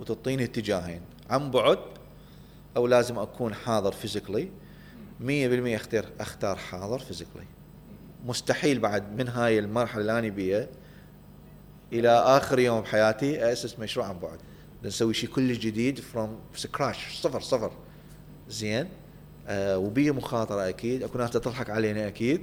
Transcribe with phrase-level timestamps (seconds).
[0.00, 1.00] وتعطيني اتجاهين.
[1.30, 1.78] عن بعد
[2.76, 4.48] أو لازم أكون حاضر physically.
[5.20, 5.24] 100%
[5.76, 7.46] اختار أختار حاضر physically.
[8.26, 10.68] مستحيل بعد من هاي المرحلة اللي أنا بيها
[11.92, 14.38] إلى آخر يوم بحياتي أسس مشروع عن بعد.
[14.84, 17.72] نسوي شيء كلش جديد from scratch صفر صفر.
[18.48, 18.88] زين؟
[19.48, 21.02] آه وبيه مخاطرة أكيد.
[21.02, 22.40] أكو ناس تضحك علينا أكيد.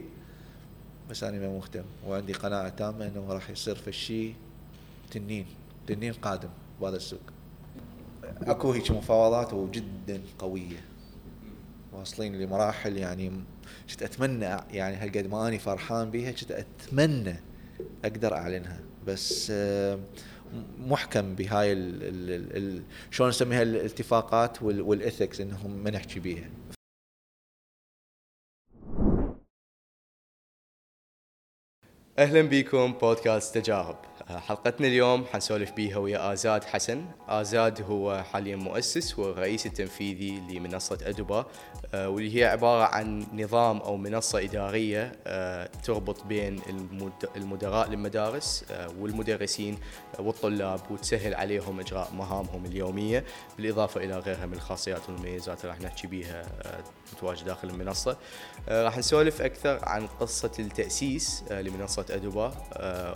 [1.09, 1.83] بس أنا ما مهتم.
[2.07, 4.35] وعندي قناعة تامة إنه راح يصير في الشيء
[5.11, 5.45] تنين.
[5.87, 6.49] تنين قادم
[6.81, 7.19] بهذا السوق.
[8.23, 10.85] أكو هيك مفاوضات وجدا قوية.
[11.93, 13.31] واصلين لمراحل يعني
[13.89, 17.35] كنت أتمنى يعني هالقد ما أني فرحان بيها كنت أتمنى
[18.05, 18.79] أقدر أعلنها.
[19.07, 19.99] بس آه،
[20.79, 21.73] محكم بهاي
[23.11, 26.49] شلون نسميها؟ الاتفاقات والإثكس إنهم ما نحكي بيها.
[32.19, 33.97] أهلا بكم بودكاست تجارب.
[34.39, 37.05] حلقتنا اليوم حنسولف بيها ويا آزاد حسن.
[37.27, 41.45] آزاد هو حاليا مؤسس والرئيس التنفيذي لمنصة أدوبا
[41.93, 46.61] آه، واللي هي عبارة عن نظام أو منصة إدارية آه، تربط بين
[47.35, 49.77] المدراء للمدارس آه، والمدرسين
[50.19, 53.23] والطلاب وتسهل عليهم إجراء مهامهم اليومية
[53.57, 56.45] بالإضافة إلى غيرها من الخاصيات والمميزات اللي راح نحكي بيها
[57.13, 58.17] متواجد داخل المنصة.
[58.69, 62.53] راح نسولف أكثر عن قصة التأسيس لمنصة أدوبا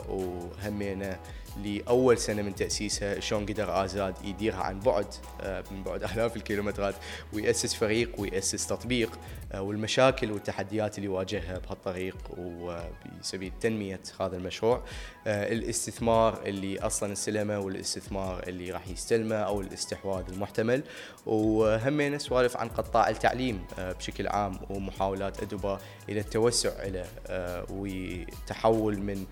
[0.10, 1.20] وهمين سنه
[1.64, 5.06] لأول سنة من تأسيسها شلون قدر آزاد يديرها عن بعد
[5.42, 6.96] آه، من بعد آلاف الكيلومترات
[7.34, 9.20] ويأسس فريق ويأسس تطبيق
[9.52, 14.84] آه، والمشاكل والتحديات اللي يواجهها بهالطريق وبسبيل تنمية هذا المشروع.
[15.28, 20.84] آه، الاستثمار اللي أصلا استلمه والاستثمار اللي راح يستلمه أو الاستحواذ المحتمل.
[21.26, 27.06] وهمين سوالف عن قطاع التعليم بشكل عام ومحاولات ادوبا إلى التوسع له
[27.70, 29.26] وتحول من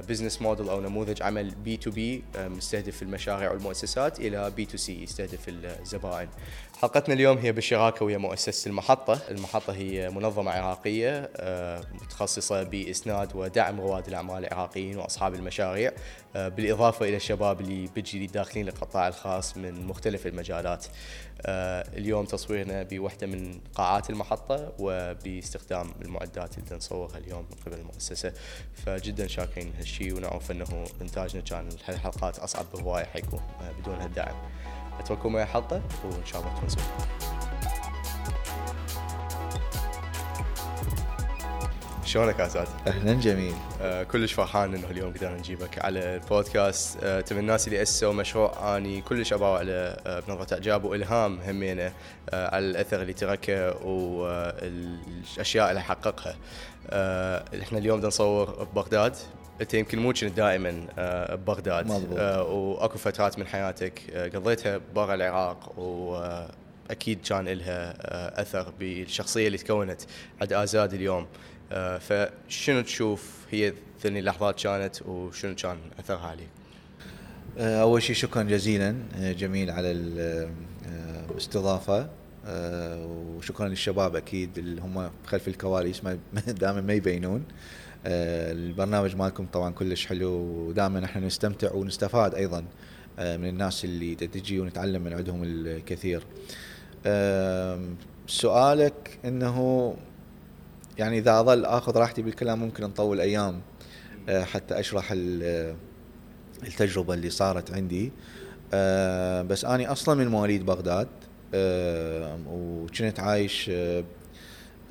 [0.00, 6.28] business model أو نموذج عمل B2B مستهدف المشاريع والمؤسسات إلى B2C يستهدف الزبائن.
[6.80, 13.80] حلقتنا اليوم هي بالشراكه ويا مؤسسة المحطة، المحطة هي منظمة عراقية آه، متخصصة بإسناد ودعم
[13.80, 15.92] رواد الأعمال العراقيين وأصحاب المشاريع
[16.36, 20.86] آه، بالإضافة إلى الشباب اللي بيجي داخلين القطاع الخاص من مختلف المجالات.
[21.46, 28.32] آه، اليوم تصويرنا بوحدة من قاعات المحطة وباستخدام المعدات اللي نصورها اليوم من قبل المؤسسة
[28.74, 33.42] فجدا شاكرين هالشيء ونعرف إنه إنتاجنا كان هالحلقات أصعب بهوايه حيكون
[33.78, 34.36] بدون هالدعم.
[35.00, 36.68] أترككم ويا الحلقة وإن شاء الله تكون
[42.12, 43.54] شلونك اساد؟ أهلا جميل.
[43.82, 46.98] آه كلش فرحان إنه اليوم قدرنا نجيبك على البودكاست.
[47.02, 51.92] آه تم الناس اللي أسسوا مشروع أني كلش اباوع على آه بنظرة إعجاب وإلهام همينه
[52.30, 56.36] آه على الأثر اللي تركه والأشياء اللي حققها.
[56.90, 59.16] آه إحنا اليوم بدنا نصور ببغداد.
[59.60, 61.86] أنت يمكن مو كنت دائما آه، ببغداد.
[61.86, 62.18] مضبوط.
[62.18, 67.94] آه، وأكو فترات من حياتك آه، قضيتها برا العراق واكيد كان لها
[68.42, 70.00] أثر بالشخصية اللي تكونت
[70.40, 71.26] عند آزاد اليوم.
[71.98, 73.72] فشنو تشوف هي
[74.04, 76.48] ذني اللحظات كانت وشنو كان أثرها عليك؟
[77.58, 79.92] أول شيء شكرا جزيلا جميل على
[81.30, 82.08] الاستضافة.
[82.46, 86.02] وشكرا للشباب أكيد اللي هم خلف الكواليس
[86.60, 87.44] دائما ما يبينون.
[88.06, 92.64] آه، البرنامج مالكم طبعا كلش حلو ودائما إحنا نستمتع ونستفاد أيضا
[93.18, 96.22] آه، من الناس اللي تجي ونتعلم من عندهم الكثير.
[98.26, 99.96] سؤالك إنه
[100.98, 103.60] يعني إذا أظل آخذ راحتي بالكلام ممكن نطول أيام
[104.28, 105.08] آه، حتى أشرح
[106.62, 108.12] التجربة اللي صارت عندي.
[109.48, 111.08] بس أني أصلا من مواليد بغداد
[112.48, 113.70] وكنت عايش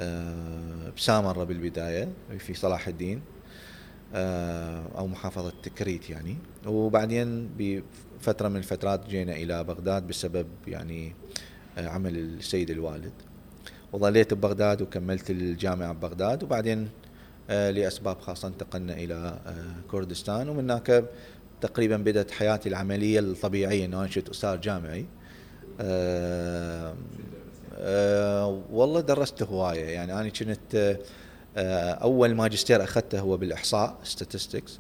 [0.02, 3.22] آه، بسامرة بالبداية في صلاح الدين
[4.14, 6.38] آه، أو محافظة تكريت يعني.
[6.66, 11.14] وبعدين بفترة من الفترات جينا إلى بغداد بسبب يعني
[11.78, 13.14] آه، عمل السيد الوالد.
[13.94, 16.90] وظليت ببغداد وكملت الجامعة ببغداد وبعدين
[17.50, 19.40] لأسباب خاصة انتقلنا إلى
[19.92, 20.50] كردستان.
[20.50, 21.06] ومن هناك
[21.62, 25.06] تقريبا بدأت حياتي العملية الطبيعية أنه أنشئ أستاذ جامعي.
[25.80, 26.96] أه
[28.72, 29.86] والله درست هواية.
[29.86, 31.00] يعني أنا كنت
[31.58, 34.72] أه أول ماجستير أخذته هو بالإحصاء statistics.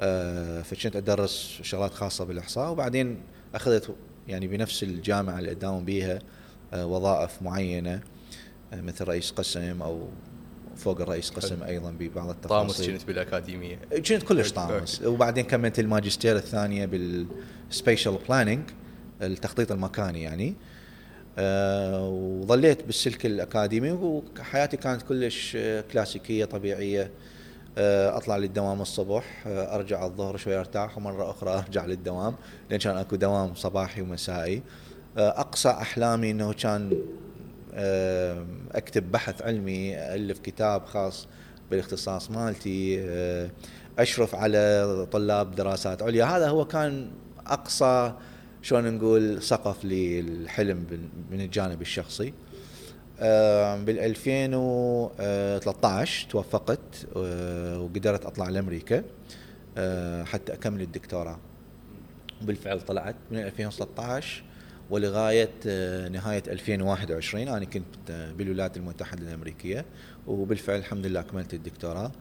[0.00, 2.70] أه فكنت أدرس شغلات خاصة بالإحصاء.
[2.72, 3.20] وبعدين
[3.54, 3.94] أخذت
[4.28, 6.18] يعني بنفس الجامعة اللي أداوم بيها
[6.74, 8.00] وظائف معينة.
[8.72, 10.08] مثل رئيس قسم أو
[10.76, 12.48] فوق الرئيس قسم أيضا ببعض التفاصيل.
[12.48, 13.78] طامس كنت بالأكاديمية.
[13.96, 15.02] كنت كلش طامس.
[15.02, 18.62] وبعدين كملت الماجستير الثانية بال spatial planning
[19.22, 20.54] التخطيط المكاني يعني.
[21.38, 25.56] آه، وظليت بالسلك الأكاديمي وحياتي كانت كلش
[25.92, 27.10] كلاسيكية طبيعية.
[27.78, 32.34] آه، أطلع للدوام الصبح آه، أرجع الظهر شوي أرتاح ومرة أخرى أرجع للدوام
[32.70, 34.62] لأن كان أكو دوام صباحي ومسائي.
[35.18, 37.29] آه، أقصى أحلامي إنه كان آه،
[38.72, 41.28] أكتب بحث علمي الف كتاب خاص
[41.70, 43.50] بالاختصاص مالتي آه،
[43.98, 46.24] أشرف على طلاب دراسات عليا.
[46.24, 47.10] هذا هو كان
[47.46, 48.12] أقصى
[48.62, 50.86] شلون نقول سقف للحلم
[51.30, 52.32] من الجانب الشخصي.
[53.20, 59.02] بال 2013 توفقت آه، وقدرت أطلع لأمريكا
[59.78, 61.38] آه، حتى أكمل الدكتوراه.
[62.42, 63.16] بالفعل طلعت.
[63.30, 64.42] من 2013
[64.90, 69.84] ولغاية آه، نهاية 2021 أنا كنت آه، بالولايات المتحدة الأمريكية
[70.26, 72.12] وبالفعل الحمد لله أكملت الدكتوراه.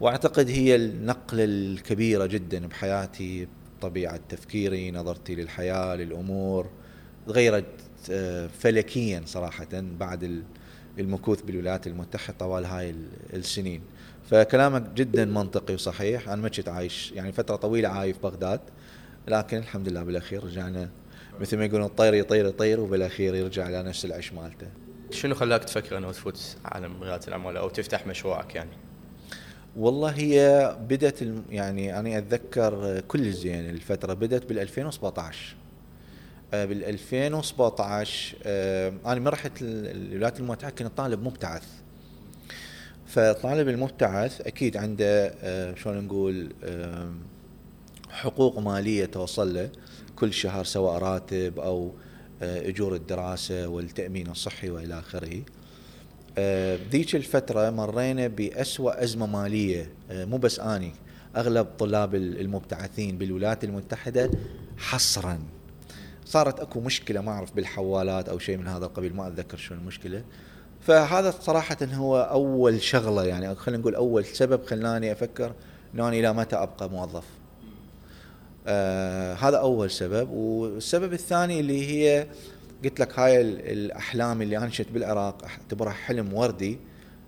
[0.00, 3.48] وأعتقد هي النقلة الكبيرة جدا بحياتي
[3.80, 6.70] طبيعه تفكيري نظرتي للحياة للأمور
[7.26, 7.64] تغيرت
[8.10, 10.42] آه، فلكيا صراحة بعد ال-
[10.98, 13.80] المكوث بالولايات المتحدة طوال هاي ال- السنين.
[14.30, 16.28] فكلامك جدا منطقي وصحيح.
[16.28, 18.60] أنا ما كنت عايش يعني فترة طويلة عايش بغداد
[19.28, 20.88] لكن الحمد لله بالأخير رجعنا
[21.40, 24.66] مثل ما يقولون الطير يطير يطير وبالأخير يرجع إلى نفس العش مالته.
[25.10, 28.70] شنو خلاك تفكر إنه تفوت عالم رياده الأعمال أو تفتح مشروعك يعني؟
[29.76, 35.56] والله هي بدت يعني أنا أتذكر كل زين الفترة بدت بال 2017
[36.54, 41.62] آه، بال 2017 آه، أنا من رحت ال- الولايات المتحدة كنت طالب مبتعث.
[43.06, 46.52] فالطالب المبتعث أكيد عنده آه، شلون نقول
[48.10, 49.70] حقوق مالية توصل له.
[50.18, 51.92] كل شهر سواء راتب أو
[52.42, 55.42] آه، أجور الدراسة والتأمين الصحي وإلى آخره.
[56.38, 59.90] آه، بذيك الفترة مرينا بأسوأ أزمة مالية.
[60.10, 60.92] آه، مو بس أني
[61.36, 64.30] أغلب طلاب ال- المبتعثين بالولايات المتحدة
[64.78, 65.38] حصرا.
[66.24, 70.22] صارت أكو مشكلة ما أعرف بالحوالات أو شيء من هذا القبيل ما أتذكر شو المشكلة.
[70.80, 75.52] فهذا صراحة هو أول شغلة يعني خلينا نقول أول سبب خلاني أفكر
[75.94, 77.24] أنه أنا إلى متى أبقى موظف.
[78.68, 80.30] آه هذا أول سبب.
[80.30, 82.26] والسبب الثاني اللي هي
[82.84, 86.78] قلت لك هاي ال- الأحلام اللي أنا بالعراق اعتبرها حلم وردي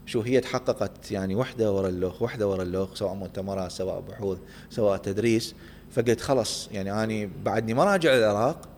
[0.07, 4.39] شو هي تحققت يعني وحدة ورا اللوخ وحدة ورا اللوخ سواء مؤتمرات سواء بحوث
[4.71, 5.55] سواء تدريس.
[5.91, 8.69] فقلت خلص يعني أني بعدني ما راجع العراق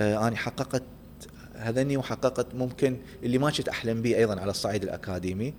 [0.00, 0.82] آه أني حققت
[1.56, 5.54] هذني وحققت ممكن اللي ما كنت أحلم به أيضا على الصعيد الأكاديمي.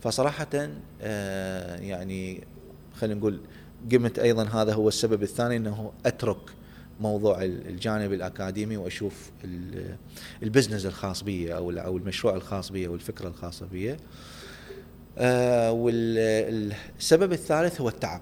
[0.00, 0.68] فصراحه
[1.02, 2.44] آه يعني
[3.00, 3.40] خلينا نقول
[3.92, 6.38] قمت أيضا هذا هو السبب الثاني إنه أترك
[7.00, 9.96] موضوع ال- الجانب الأكاديمي وأشوف ال-
[10.42, 13.96] ال business الخاص بي أو أو المشروع الخاص بي أو الفكرة الخاصة بي.
[15.18, 18.20] آه والسبب الثالث هو التعب.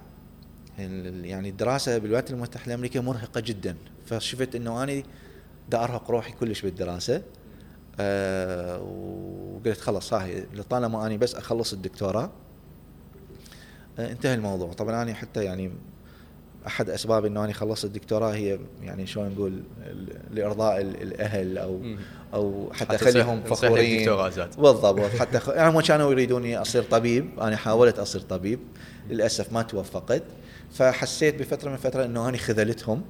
[0.79, 3.75] ال- يعني الدراسة بالولايات المتحدة الأمريكية مرهقة جدا.
[4.05, 5.03] فشفت إنه أنا
[5.69, 7.21] دا أرهق روحي كلش بالدراسة.
[7.99, 12.31] آه وقلت خلاص هاي طالما اني بس أخلص الدكتوراه
[13.99, 14.73] انتهى الموضوع.
[14.73, 15.71] طبعا أنا حتى يعني
[16.67, 19.59] أحد أسباب إنه أنا خلصت الدكتوراه هي يعني شلون نقول
[20.31, 21.81] لإرضاء ال- الأهل أو.
[22.33, 23.25] أو حتى حتى تصيح
[23.67, 23.99] فخورين.
[24.57, 24.99] بالضبط.
[25.19, 25.49] حتى خ...
[25.49, 28.59] يعني هم كانوا يريدوني أصير طبيب أنا حاولت أصير طبيب.
[29.09, 30.23] للأسف ما توفقت.
[30.73, 33.01] فحسيت بفترة من الفترة إنه أنا خذلتهم.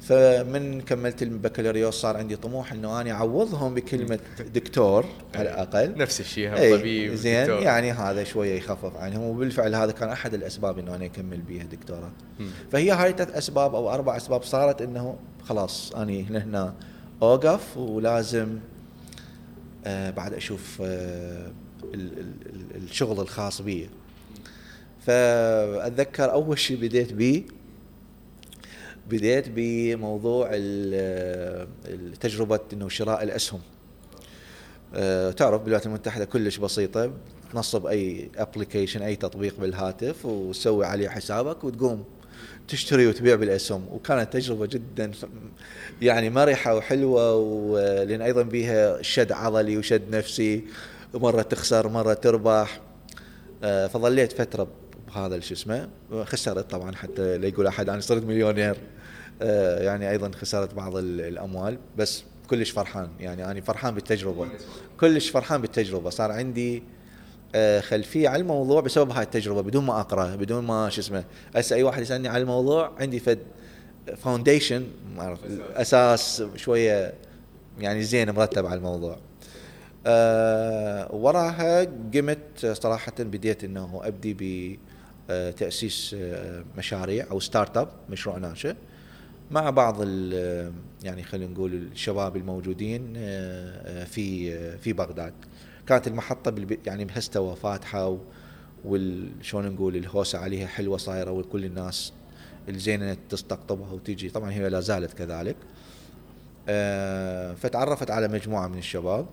[0.00, 4.18] فمن كملت البكالوريوس صار عندي طموح إنه أنا أعوضهم بكلمة
[4.54, 5.04] دكتور
[5.34, 7.62] على الأقل نفس الشيء هم اي طبيب زين دكتور.
[7.62, 12.10] يعني هذا شوية يخفف عنهم وبالفعل هذا كان أحد الأسباب إنه أنا أكمل بيها دكتوراه
[12.40, 12.50] مم.
[12.72, 16.74] فهي هاي ثلاث أسباب أو أربع أسباب صارت إنه خلاص اني هنا
[17.22, 18.58] أوقف ولازم
[19.84, 21.50] آه بعد أشوف آه
[21.94, 22.34] ال- ال-
[22.76, 23.88] ال- الشغل الخاص بي
[25.06, 27.42] فأتذكر أول شيء بديت بيه
[29.10, 33.60] بديت بموضوع ال- التجربه إنه شراء الأسهم.
[34.94, 37.12] آه، تعرف بالولايات المتحدة كلش بسيطة
[37.52, 42.04] تنصب أي ابلكيشن أي تطبيق بالهاتف وتسوي عليه حسابك وتقوم
[42.68, 43.84] تشتري وتبيع بالأسهم.
[43.92, 45.10] وكانت تجربة جدا
[46.02, 50.64] يعني مرحة وحلوة ولان أيضا بيها شد عضلي وشد نفسي
[51.14, 52.80] مرة تخسر مرة تربح.
[53.64, 54.68] آه، فظليت فترة
[55.08, 55.88] بهذا شو اسمه
[56.24, 58.70] خسرت طبعا حتى لا يقول أحد أنا صرت مليونير.
[58.70, 58.76] آه،
[59.40, 63.08] يعني أيضا خسرت بعض ال- الأموال بس كلش فرحان.
[63.20, 64.48] يعني أنا فرحان بالتجربة.
[65.00, 66.10] كلش فرحان بالتجربة.
[66.10, 66.82] صار عندي
[67.54, 71.24] آه، خلفية على الموضوع بسبب هاي التجربة بدون ما أقرأ بدون ما شو اسمه
[71.56, 73.38] هسه أي واحد يسألني على الموضوع عندي فد
[74.16, 74.86] foundation
[75.74, 77.12] أساس شوية
[77.78, 79.18] يعني زين مرتب على الموضوع.
[80.06, 84.78] آه وراها قمت صراحة بديت إنه أبدي
[85.30, 88.74] بتأسيس آه، مشاريع أو startup مشروع ناشئ.
[89.50, 90.02] مع بعض
[91.04, 95.32] يعني خلينا نقول الشباب الموجودين آه، آه، في آه، في بغداد.
[95.86, 98.18] كانت المحطة بالب- يعني بهستوى فاتحة و-
[98.84, 102.12] وشلون نقول الهوسة عليها حلوة صايرة وكل الناس
[102.68, 104.28] الزينة تستقطبها وتجي.
[104.30, 105.56] طبعا هي لا زالت كذلك.
[107.56, 109.26] فتعرفت على مجموعة من الشباب.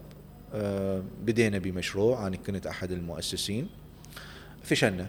[1.25, 2.27] بدينا بمشروع.
[2.27, 3.67] أنا كنت أحد المؤسسين.
[4.63, 5.07] فشلنا.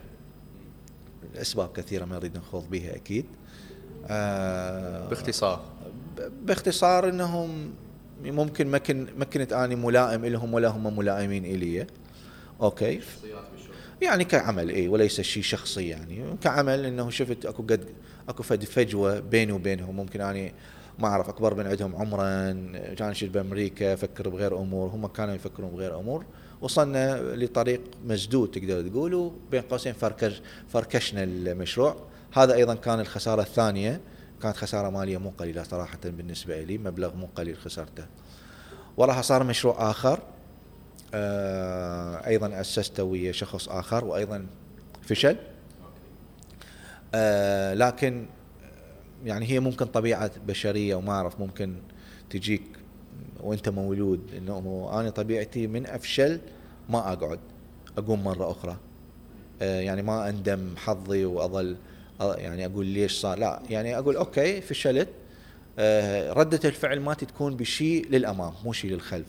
[1.35, 3.25] الاسباب كثيرة ما نريد نخوض بها أكيد.
[4.11, 5.61] آه، باختصار.
[6.43, 7.71] باختصار إنهم
[8.25, 11.87] ممكن ما كن ما كنت أني ملائم لهم ولا هم ملائمين إلي.
[12.61, 13.01] أوكي.
[14.03, 16.25] يعني كعمل اي وليس شيء شخصي يعني.
[16.43, 17.87] كعمل إنه شفت أكو قد
[18.29, 19.97] أكو فد فجوة بيني وبينهم.
[19.97, 20.55] ممكن أني
[20.99, 22.53] ما أعرف أكبر من عندهم عمرا
[22.99, 24.89] كان شيء بأمريكا أفكر بغير أمور.
[24.89, 26.25] هم كانوا يفكرون بغير أمور.
[26.61, 31.97] وصلنا لطريق مسدود تقدر تقول وبين قوسين فركش فركشنا المشروع.
[32.35, 34.01] هذا أيضا كان الخسارة الثانية.
[34.43, 38.07] كانت خسارة مالية مو قليلة صراحة بالنسبة لي مبلغ مو قليل خسرته.
[38.97, 40.21] وراها صار مشروع آخر.
[41.15, 44.47] آه أيضا اسسته ويا شخص آخر وأيضا
[45.03, 45.37] فشل.
[47.15, 48.27] آه لكن
[49.25, 51.77] يعني هي ممكن طبيعة بشرية وما أعرف ممكن
[52.31, 52.63] تجيك
[53.41, 56.41] وأنت مولود إنه أنا طبيعتي من أفشل
[56.89, 57.41] ما أقعد
[57.99, 58.77] أقوم مرة أخرى.
[59.63, 61.77] آه يعني ما أندم حظي وأظل
[62.21, 65.09] يعني أقول ليش صار؟ لا يعني أقول أوكي فشلت.
[65.79, 69.27] آه، ردة الفعل مالتي تكون بشيء للأمام مو شيء للخلف.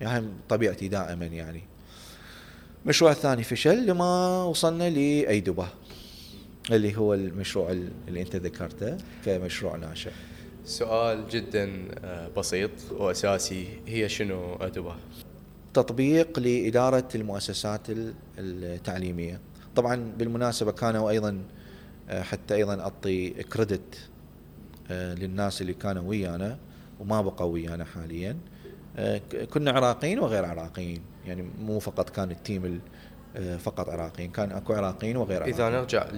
[0.00, 1.62] يعني طبيعتي دائما يعني.
[2.84, 5.68] المشروع الثاني فشل لما وصلنا لايدوبا
[6.70, 7.70] اللي هو المشروع
[8.08, 10.10] اللي أنت ذكرته كمشروع ناشئ.
[10.64, 11.70] سؤال جدا
[12.04, 14.96] آه، بسيط وأساسي هي شنو ادوبا؟
[15.74, 17.80] تطبيق لإدارة المؤسسات
[18.38, 19.40] التعليمية.
[19.76, 21.42] طبعا بالمناسبة كانوا أيضا
[22.10, 24.08] حتى أيضا أعطي كريدت
[24.90, 26.58] آه، للناس اللي كانوا ويانا
[27.00, 28.36] وما بقوا ويانا حاليا.
[28.96, 29.20] آه،
[29.52, 31.02] كنا عراقيين وغير عراقيين.
[31.26, 32.80] يعني مو فقط كان ال team
[33.58, 35.54] فقط عراقيين كان أكو عراقيين وغير عراقيين.
[35.54, 36.08] اذا نرجع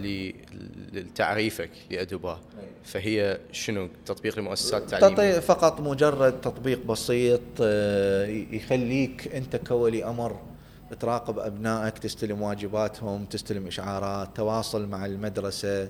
[0.92, 2.40] لتعريفك لأيدوبا
[2.84, 7.60] فهي شنو؟ تطبيق المؤسسات التعليميه فقط مجرد تطبيق بسيط
[8.52, 10.36] يخليك أنت كولي أمر
[11.00, 15.88] تراقب أبنائك تستلم واجباتهم تستلم إشعارات تواصل مع المدرسة.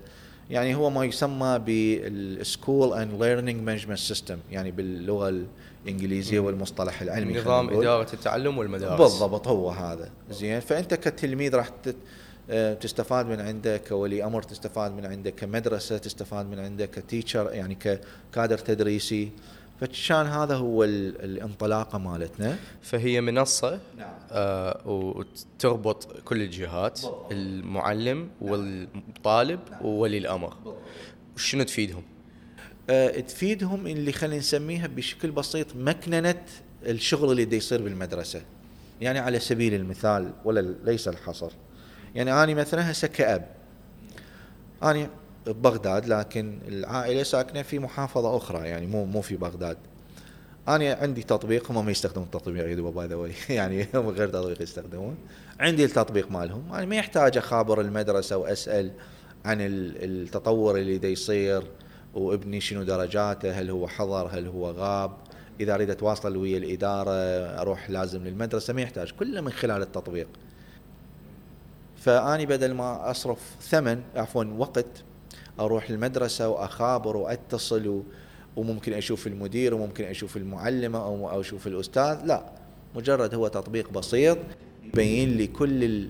[0.51, 5.47] يعني هو ما يسمى بال school and learning management system يعني باللغة
[5.85, 9.01] الإنجليزية والمصطلح العلمي نظام إدارة التعلم والمدارس.
[9.01, 10.11] بالضبط هو هذا.
[10.31, 11.71] زين فأنت كتلميذ راح
[12.51, 17.75] آه، تستفاد من عنده كولي أمر تستفاد من عنده كمدرسة تستفاد من عنده كتيتشر يعني
[18.33, 19.31] ككادر تدريسي.
[19.81, 24.15] فكان هذا هو الانطلاقة مالتنا فهي منصة نعم.
[24.31, 27.33] آه وتربط كل الجهات بالضبط.
[27.33, 28.53] المعلم نعم.
[28.53, 29.87] والطالب نعم.
[29.87, 30.57] وولي الأمر
[31.37, 32.03] شنو تفيدهم؟
[32.91, 36.45] آه تفيدهم اللي خلينا نسميها بشكل بسيط مكننة
[36.87, 38.43] الشغل اللي دا يصير بالمدرسة
[39.01, 41.51] يعني على سبيل المثال ولا ليس الحصر
[42.15, 43.47] يعني أنا مثلا هسه كأب
[44.83, 45.11] أنا
[45.47, 49.77] ببغداد لكن العائلة ساكنة في محافظة أخرى يعني مو مو في بغداد.
[50.69, 55.17] أنا عندي تطبيق هم ما يستخدمون التطبيق يدوب باي ذا يعني هم غير تطبيق يستخدمون.
[55.61, 56.73] عندي التطبيق مالهم.
[56.73, 58.91] أنا ما يحتاج أخابر المدرسة وأسأل
[59.45, 61.63] عن التطور اللي دا يصير
[62.15, 65.11] وابني شنو درجاته هل هو حضر هل هو غاب.
[65.61, 67.11] إذا أريد أتواصل ويا الإدارة
[67.61, 69.11] أروح لازم للمدرسة ما يحتاج.
[69.11, 70.29] كله من خلال التطبيق.
[71.97, 74.87] فاني بدل ما أصرف ثمن عفوا وقت
[75.61, 78.03] أروح المدرسة وأخابر وأتصل
[78.57, 82.19] وممكن أشوف المدير وممكن أشوف المعلمة أو أشوف الأستاذ.
[82.25, 82.45] لا
[82.97, 84.39] مجرد هو تطبيق بسيط
[84.85, 86.09] يبين لي كل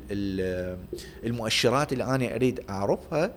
[1.25, 3.31] المؤشرات اللي أنا أريد أعرفها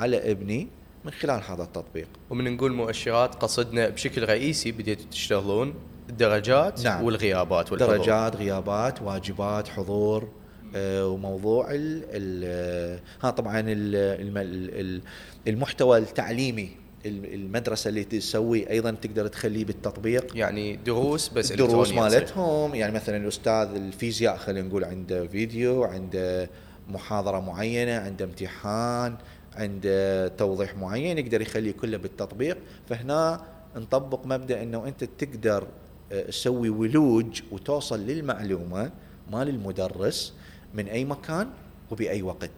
[0.00, 0.68] على ابني
[1.04, 2.08] من خلال هذا التطبيق.
[2.30, 5.74] ومن نقول مؤشرات قصدنا بشكل رئيسي بديتوا تشتغلون
[6.08, 7.04] الدرجات نعم.
[7.04, 7.96] والغيابات والحضور.
[7.96, 10.28] درجات غيابات واجبات حضور.
[10.76, 15.00] وموضوع ال ال ها طبعا ال
[15.48, 16.70] المحتوى التعليمي
[17.06, 20.36] المدرسة اللي تسوي أيضا تقدر تخليه بالتطبيق.
[20.36, 26.50] يعني دروس بس دروس مالتهم يعني مثلا الأستاذ الفيزياء خلينا نقول عنده فيديو عنده
[26.88, 29.16] محاضرة معينة عنده امتحان
[29.54, 32.58] عنده توضيح معين يقدر يخليه كله بالتطبيق.
[32.88, 33.40] فهنا
[33.76, 35.66] نطبق مبدأ إنه أنت تقدر
[36.12, 38.90] آه، تسوي ولوج وتوصل للمعلومة
[39.32, 40.32] مال المدرس
[40.74, 41.50] من أي مكان
[41.90, 42.50] وبأي وقت.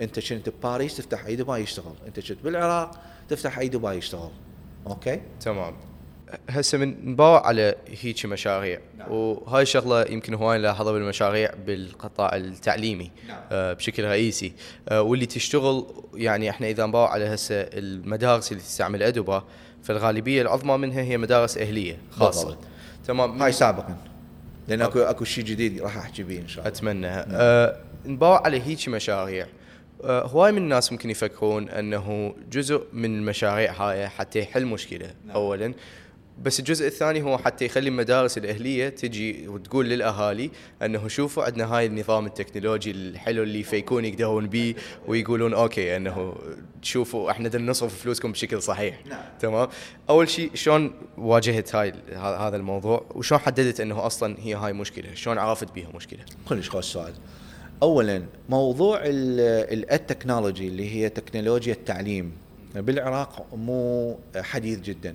[0.00, 1.94] أنت كنت بباريس تفتح أيدوبا يشتغل.
[2.06, 4.30] أنت كنت بالعراق تفتح أيدوبا يشتغل.
[4.86, 5.74] okay؟ تمام.
[6.50, 8.80] هسه من نباوع على هيك مشاريع.
[8.98, 9.12] نعم.
[9.12, 13.40] وهاي الشغله يمكن هواي نلاحظها بالمشاريع بالقطاع التعليمي نعم.
[13.52, 14.52] آه بشكل رئيسي.
[14.88, 19.42] آه واللي تشتغل يعني إحنا إذا نباوع على هسه المدارس اللي تستعمل أدوبة
[19.82, 22.44] فالغالبية العظمى منها هي مدارس أهلية خاصة.
[22.44, 22.64] بالضبط.
[23.06, 23.42] تمام.
[23.42, 23.96] هاي سابقا.
[24.68, 27.24] لأن اكو أكو شيء جديد راح أحكي به إن شاء الله أتمنى نعم.
[27.30, 27.76] آه
[28.06, 29.46] نباوع على هيك مشاريع
[30.04, 35.36] آه، هواي من الناس ممكن يفكرون أنه جزء من المشاريع هاي حتى يحل مشكلة نعم.
[35.36, 35.74] اولا
[36.38, 40.50] بس الجزء الثاني هو حتى يخلي المدارس الأهلية تجي وتقول للأهالي
[40.82, 44.74] إنه شوفوا عندنا هاي النظام التكنولوجي الحلو اللي يفيكون يقدرون به
[45.06, 46.34] ويقولون okay إنه
[46.82, 49.06] شوفوا إحنا نصرف فلوسكم بشكل صحيح.
[49.06, 49.22] نعم.
[49.40, 49.68] تمام؟
[50.10, 55.38] أول شيء شلون واجهت هاي هذا الموضوع وشلون حددت إنه أصلا هي هاي مشكلة؟ شلون
[55.38, 57.12] عرفت بها مشكلة؟ كلش خوش سؤال
[57.82, 62.32] اولا موضوع التكنولوجي اللي هي تكنولوجيا التعليم
[62.74, 65.14] بالعراق مو حديث جدا.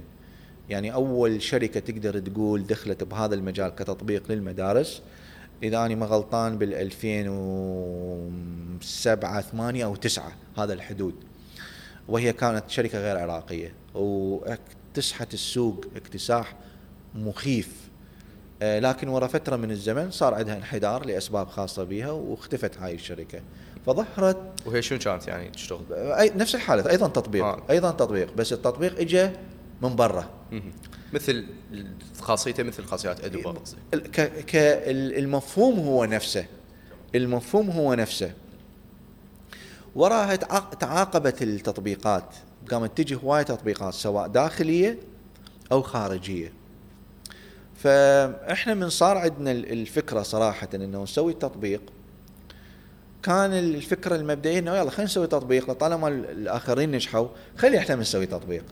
[0.70, 5.02] يعني أول شركة تقدر تقول دخلت بهذا المجال كتطبيق للمدارس.
[5.64, 11.16] إذا اني ما غلطان بال 2007 8 أو 9 هذا الحدود.
[12.08, 13.74] وهي كانت شركة غير عراقية.
[13.94, 16.56] واكتسحت السوق اكتساح
[17.16, 17.88] مخيف.
[18.62, 23.40] آه، لكن ورا فترة من الزمن صار عندها انحدار لأسباب خاصة بها واختفت هاي الشركة.
[23.86, 25.80] فظهرت وهي شنو كانت يعني تشتغل؟
[26.38, 27.46] نفس الحالة أيضا تطبيق.
[27.46, 27.64] آه.
[27.70, 28.34] أيضا تطبيق.
[28.36, 29.30] بس التطبيق اجى
[29.82, 30.30] من برا.
[31.14, 31.46] مثل
[32.22, 33.54] خاصيته مثل خاصيات ادوبا
[34.94, 36.46] المفهوم هو نفسه.
[37.16, 38.32] المفهوم هو نفسه.
[39.96, 40.36] وراها
[40.80, 42.24] تعاقبت التطبيقات.
[42.72, 45.00] قامت تجي هواي تطبيقات سواء داخلية
[45.72, 46.54] أو خارجية.
[47.76, 51.82] فإحنا من صار عندنا الفكرة صراحة انه نسوي التطبيق.
[53.24, 58.64] كان الفكرة المبدئية إنه يلا خلينا نسوي تطبيق طالما الآخرين نجحوا خلي إحنا نسوي تطبيق.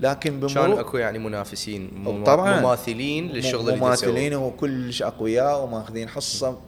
[0.00, 1.90] لكن بمرور كان أكو يعني منافسين
[2.26, 6.58] طبعا مماثلين للشغل اللي مماثلين وكلش أقوياء وماخذين حصة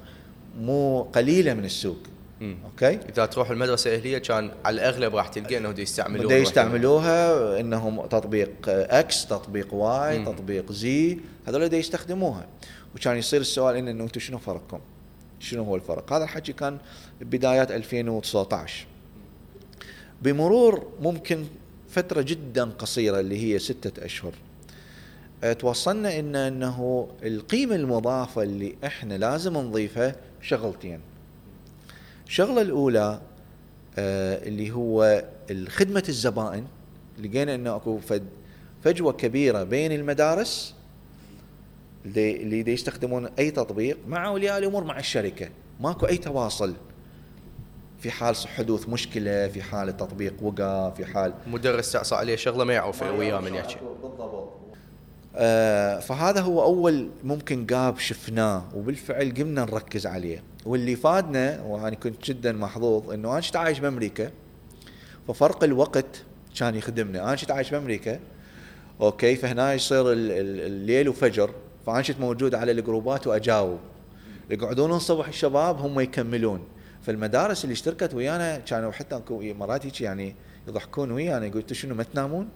[0.60, 1.98] مو قليلة من السوق
[2.40, 2.56] مم.
[2.64, 8.50] okay إذا تروح المدرسة الأهلية كان على الأغلب راح تلقى إنه يستعملوها يستعملوها إنهم تطبيق
[8.68, 10.24] X تطبيق Y مم.
[10.24, 12.46] تطبيق Z هذول دي يستخدموها
[12.94, 14.78] وكان يصير السؤال إنه أنتم شنو فرقكم؟
[15.40, 16.78] شنو هو الفرق؟ هذا الحكي كان
[17.20, 18.86] بدايات 2019
[20.22, 21.44] بمرور ممكن
[21.92, 24.32] فترة جدا قصيرة اللي هي ستة أشهر.
[25.44, 31.00] آه، توصلنا إن أنه القيمة المضافة اللي إحنا لازم نضيفها شغلتين.
[32.26, 33.20] الشغلة الأولى
[33.98, 35.24] آه، اللي هو
[35.68, 36.66] خدمة الزبائن.
[37.22, 38.00] لقينا أنه أكو
[38.84, 40.74] فجوة كبيرة بين المدارس
[42.06, 45.48] اللي يستخدمون أي تطبيق مع أولياء الأمور مع الشركة.
[45.80, 46.74] ماكو أي تواصل.
[48.02, 52.72] في حال حدوث مشكلة في حال التطبيق وقع في حال مدرس استعصى عليه شغلة ما
[52.72, 53.76] يعرف وياه من يحكي.
[54.02, 54.52] بالضبط.
[55.36, 60.42] آه فهذا هو أول ممكن جاب شفناه وبالفعل قمنا نركز عليه.
[60.66, 64.30] واللي فادنا وأنا كنت جدا محظوظ إنه أنا كنت عايش بأمريكا
[65.28, 66.22] ففرق الوقت
[66.58, 68.20] كان يخدمنا أنا كنت عايش بأمريكا
[69.00, 71.50] أوكي فهنا يصير الليل وفجر
[71.86, 73.78] فأنا كنت موجود على الجروبات وأجاوب.
[74.50, 76.60] يقعدون الصبح الشباب هم يكملون.
[77.02, 80.34] فالمدارس اللي اشتركت ويانا كانوا حتى مرات هيك يعني
[80.68, 82.48] يضحكون ويانا يقول شنو ما تنامون؟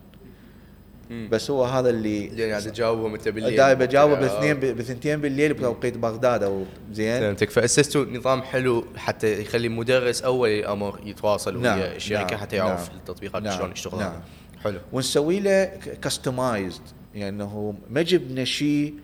[1.30, 3.60] بس هو هذا اللي يعني قاعد تجاوبهم انت بالليل.
[3.60, 7.20] قاعد بجاوب باثنين بثنتين بالليل بتوقيت بغداد أو زين.
[7.20, 12.56] فهمتك فاسستوا نظام حلو حتى يخلي المدرس أول الأمر يتواصل نعم ويا الشركة نعم حتى
[12.56, 14.20] يعرف نعم التطبيقات نعم شلون يشتغل نعم.
[14.64, 14.78] حلو.
[14.92, 15.64] ونسوي له
[16.02, 16.82] customized
[17.14, 18.94] يعني انه ما جبنا شيء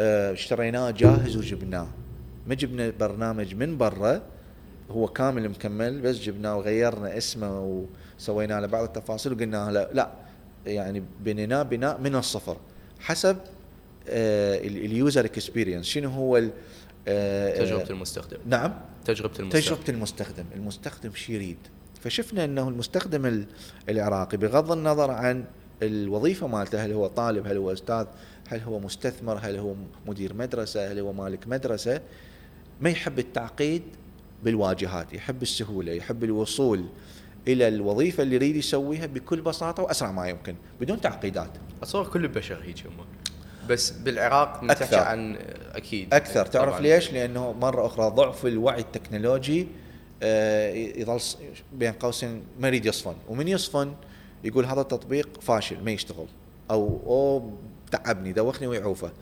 [0.00, 1.88] آه اشتريناه جاهز وجبناه.
[2.46, 4.22] ما جبنا برنامج من برا
[4.90, 7.84] هو كامل مكمل بس جبناه وغيرنا اسمه
[8.18, 10.10] وسوينا له بعض التفاصيل وقلنا له لا
[10.66, 12.56] يعني بنيناه بناء من الصفر
[13.00, 13.36] حسب
[14.08, 16.42] آه ال user experience شنو هو
[17.08, 18.36] آه تجربة المستخدم.
[18.46, 18.74] نعم.
[19.04, 19.60] تجربة المستخدم.
[19.60, 20.44] تجربة المستخدم.
[20.54, 21.58] المستخدم شو يريد.
[22.00, 23.44] فشفنا أنه المستخدم
[23.88, 25.44] العراقي بغض النظر عن
[25.82, 28.06] الوظيفة مالته هل هو طالب هل هو أستاذ
[28.48, 29.74] هل هو مستثمر هل هو
[30.06, 32.00] مدير مدرسة هل هو مالك مدرسة
[32.80, 33.82] ما يحب التعقيد
[34.44, 36.84] بالواجهات يحب السهولة يحب الوصول
[37.48, 41.50] إلى الوظيفة اللي يريد يسويها بكل بساطة وأسرع ما يمكن بدون تعقيدات.
[41.82, 43.04] أتصور كل البشر هيك هم
[43.68, 45.36] بس بالعراق نتحكي عن
[45.74, 46.14] أكيد.
[46.14, 46.46] أكثر.
[46.46, 46.80] تعرف طبعاً.
[46.80, 49.66] ليش؟ لأنه مرة أخرى ضعف الوعي التكنولوجي
[50.22, 51.20] آه، يظل
[51.72, 53.94] بين قوسين ما يريد يصفن ومن يصفن
[54.44, 56.26] يقول هذا التطبيق فاشل ما يشتغل
[56.70, 57.50] أو أو
[57.90, 59.12] تعبني دوخني ويعوفه.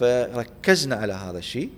[0.00, 1.70] فركزنا على هذا الشيء.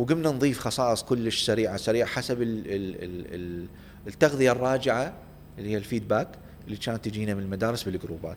[0.00, 3.66] وقمنا نضيف خصائص كلش سريعة سريعة حسب ال ال ال
[4.06, 5.14] التغذية الراجعة
[5.58, 6.28] اللي هي الفيدباك
[6.66, 8.36] اللي كانت تجينا من المدارس بالجروبات.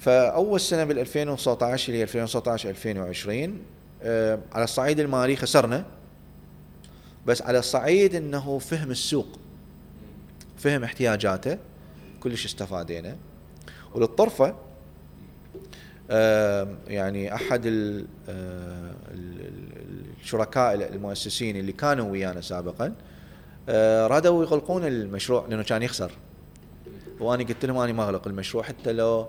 [0.00, 3.62] فأول سنة بال 2019 اللي هي 2019 2020
[4.02, 5.84] آه على الصعيد المالي خسرنا
[7.26, 9.38] بس على الصعيد إنه فهم السوق
[10.56, 11.58] فهم احتياجاته
[12.20, 13.16] كلش استفادينا
[13.94, 14.56] وللطرفة
[16.10, 18.94] آه يعني أحد ال آه
[20.22, 22.92] الشركاء المؤسسين اللي كانوا ويانا سابقا
[23.68, 26.10] آه، رادوا يغلقون المشروع لأنه كان يخسر
[27.20, 29.26] وأنا قلت لهم أنا ما أغلق المشروع حتى لو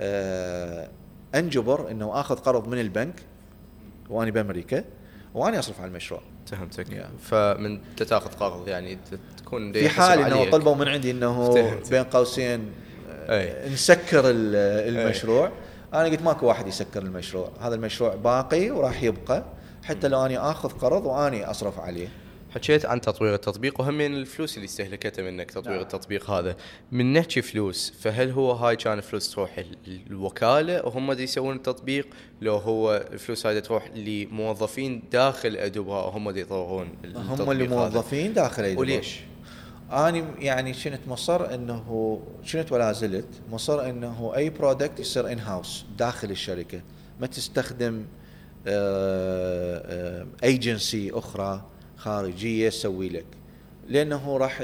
[0.00, 0.88] آه،
[1.34, 3.14] أنجبر إنه آخذ قرض من البنك
[4.10, 4.84] وأنا بأمريكا
[5.34, 7.22] وأنا أصرف على المشروع فهمتك Yeah.
[7.24, 8.98] فمن تاخذ قرض يعني
[9.38, 10.50] تكون في حال إنه.
[10.50, 11.54] طلبوا من عندي إنه.
[11.90, 12.70] بين قوسين
[13.10, 13.72] آه، أي.
[13.72, 15.50] نسكر ال- المشروع
[15.94, 19.44] أنا قلت ماكو واحد يسكر المشروع هذا المشروع باقي وراح يبقى
[19.84, 22.08] حتى لو أني آخذ قرض وأني أصرف عليه
[22.54, 25.82] حكيت عن تطوير التطبيق وهم من الفلوس اللي استهلكتها منك تطوير نعم.
[25.82, 26.56] التطبيق هذا
[26.92, 32.06] من نحكي فلوس فهل هو هاي كان فلوس تروح ال- الوكالة وهم دي يسوون التطبيق
[32.40, 38.62] لو هو الفلوس هاي تروح لموظفين داخل أيدوبا وهم دي يطورون هم اللي موظفين داخل
[38.62, 38.80] أيدوبا.
[38.80, 39.20] وليش؟
[39.92, 42.20] أنا يعني كنت مصر إنه
[42.52, 46.80] كنت ولا زلت مصر إنه أي product يصير in-house داخل الشركة
[47.20, 48.04] ما تستخدم
[50.44, 51.62] ايجنسي أخرى
[51.96, 53.24] خارجية تسوي لك.
[53.88, 54.62] لأنه راح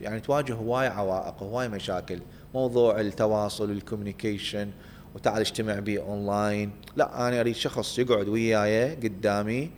[0.00, 2.18] يعني تواجه هواي عوائق هواي مشاكل.
[2.54, 4.70] موضوع التواصل ال communication
[5.14, 9.70] وتعال اجتمع بي اونلاين لا أنا أريد شخص يقعد وياي قدامي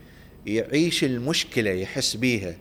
[0.47, 2.57] يعيش المشكلة يحس بيها.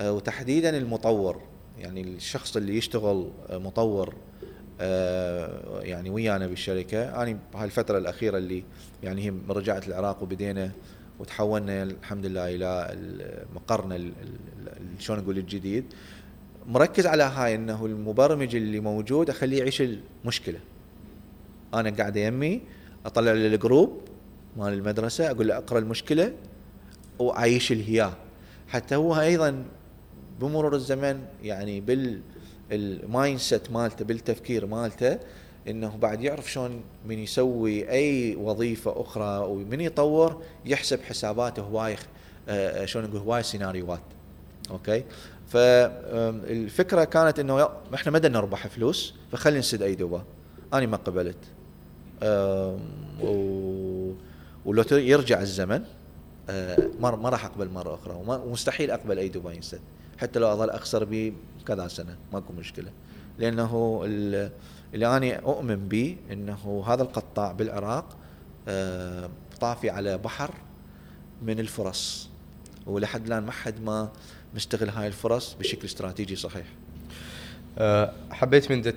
[0.00, 1.40] آه، وتحديدا المطور.
[1.78, 4.08] يعني الشخص اللي يشتغل آه، مطور.
[4.08, 4.14] آه،
[4.80, 7.22] يعني ويانا بالشركة.
[7.22, 8.64] أنا بهالفترة الأخيرة اللي
[9.02, 10.70] يعني هي رجعت العراق وبدينا
[11.18, 14.10] وتحولنا الحمد لله إلى ال- مقرنا
[14.98, 15.84] شلون أقول الجديد.
[16.68, 19.82] مركز على هاي إنه المبرمج اللي موجود أخليه يعيش
[20.22, 20.58] المشكلة.
[21.74, 22.60] أنا قاعد يمي
[23.06, 24.00] أطلع له ال group
[24.56, 26.32] مال المدرسة أقول له أقرأ المشكلة
[27.18, 28.12] وأعيشه إياها.
[28.68, 29.64] حتى هو أيضا
[30.40, 32.20] بمرور الزمن يعني بال
[32.72, 35.18] ال mindset مالته بالتفكير مالته
[35.68, 41.96] إنه بعد يعرف شلون من يسوي أي وظيفة أخرى ومن يطور يحسب حساباته هواي
[42.48, 44.00] آه، شلون نقول هواي سيناريوهات.
[44.70, 45.04] okay؟
[45.48, 50.22] فالفكرة كانت إنه إحنا ما نربح فلوس فخلينا نسد أيدوبا.
[50.74, 51.36] أنا ما قبلت.
[54.64, 55.84] ولو يرجع الزمن
[56.50, 59.80] آه، ما راح أقبل مرة أخرى ومستحيل أقبل أيدوبا ينسد.
[60.24, 61.32] حتى لو أظل أخسر به
[61.66, 62.90] كذا سنة ماكو مشكلة.
[63.38, 64.50] لأنه ال-
[64.94, 68.16] اللي أنا أؤمن به إنه هذا القطاع بالعراق
[68.68, 69.28] آه،
[69.60, 70.54] طافي على بحر
[71.42, 72.28] من الفرص.
[72.86, 74.08] ولحد الآن ما حد ما
[74.54, 76.66] مستغل هاي الفرص بشكل استراتيجي صحيح.
[77.78, 78.94] أه، حبيت من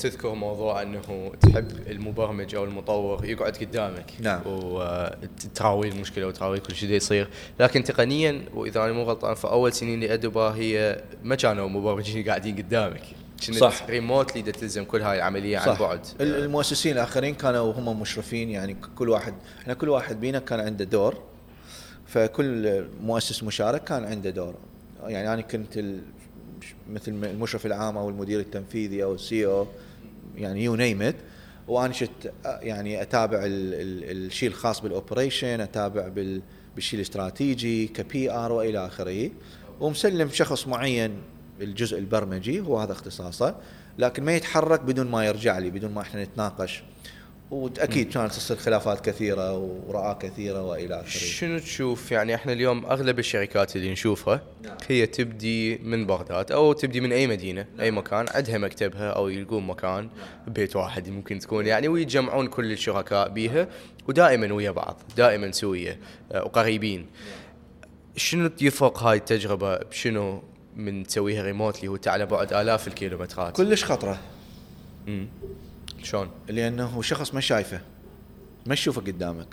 [0.00, 4.40] تذكر موضوع إنه تحب المبرمج أو المطور يقعد قدامك نعم.
[4.46, 7.28] وتراوي المشكلة وتراوي كل شيء يصير.
[7.60, 13.02] لكن تقنيا وإذا أنا مو غلطان فأول سنين لايدوبا هي ما كانوا مبرمجين قاعدين قدامك.
[13.40, 13.86] صح.
[13.88, 15.80] remotely تلزم كل هاي العملية عن صح.
[15.80, 16.00] بعد.
[16.20, 20.84] ال- المؤسسين الآخرين كانوا هم مشرفين يعني كل واحد إحنا كل واحد بينا كان عنده
[20.84, 21.18] دور
[22.06, 24.54] فكل مؤسس مشارك كان عنده دور.
[25.06, 25.78] يعني أنا كنت
[26.90, 29.66] مثل المشرف العام أو المدير التنفيذي أو ال CEO
[30.36, 31.16] يعني you name it
[31.68, 36.42] وأنا چنت يعني أتابع ال- ال- الشيء الخاص بال operation أتابع بال-
[36.74, 39.30] بالشيء الاستراتيجي كبي ار وإلى آخره.
[39.80, 41.10] ومسلم شخص معين
[41.60, 43.56] الجزء البرمجي هو هذا اختصاصه.
[43.98, 46.82] لكن ما يتحرك بدون ما يرجع لي بدون ما إحنا نتناقش.
[47.50, 51.08] وأكيد كانت تصير خلافات كثيرة ورعاه كثيرة وإلى آخره.
[51.08, 54.76] شنو تشوف؟ يعني إحنا اليوم أغلب الشركات اللي نشوفها نعم.
[54.88, 59.66] هي تبدي من بغداد أو تبدي من أي مدينة أي مكان عندها مكتبها أو يلقون
[59.66, 60.08] مكان
[60.46, 63.68] بيت واحد ممكن تكون يعني ويتجمعون كل الشركاء بيها
[64.08, 65.98] ودائما ويا بعض دائما سوية
[66.32, 67.06] آه، وقريبين.
[68.16, 70.42] شنو يفرق هاي التجربة؟ بشنو
[70.76, 74.18] من تسويها remotely وانت على بعد آلاف الكيلومترات؟ كلش خطرة.
[75.06, 75.26] مم.
[76.02, 77.80] شلون؟ لأنه شخص ما شايفه
[78.66, 79.46] ما تشوفه قدامك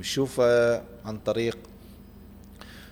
[0.00, 1.58] تشوفه عن طريق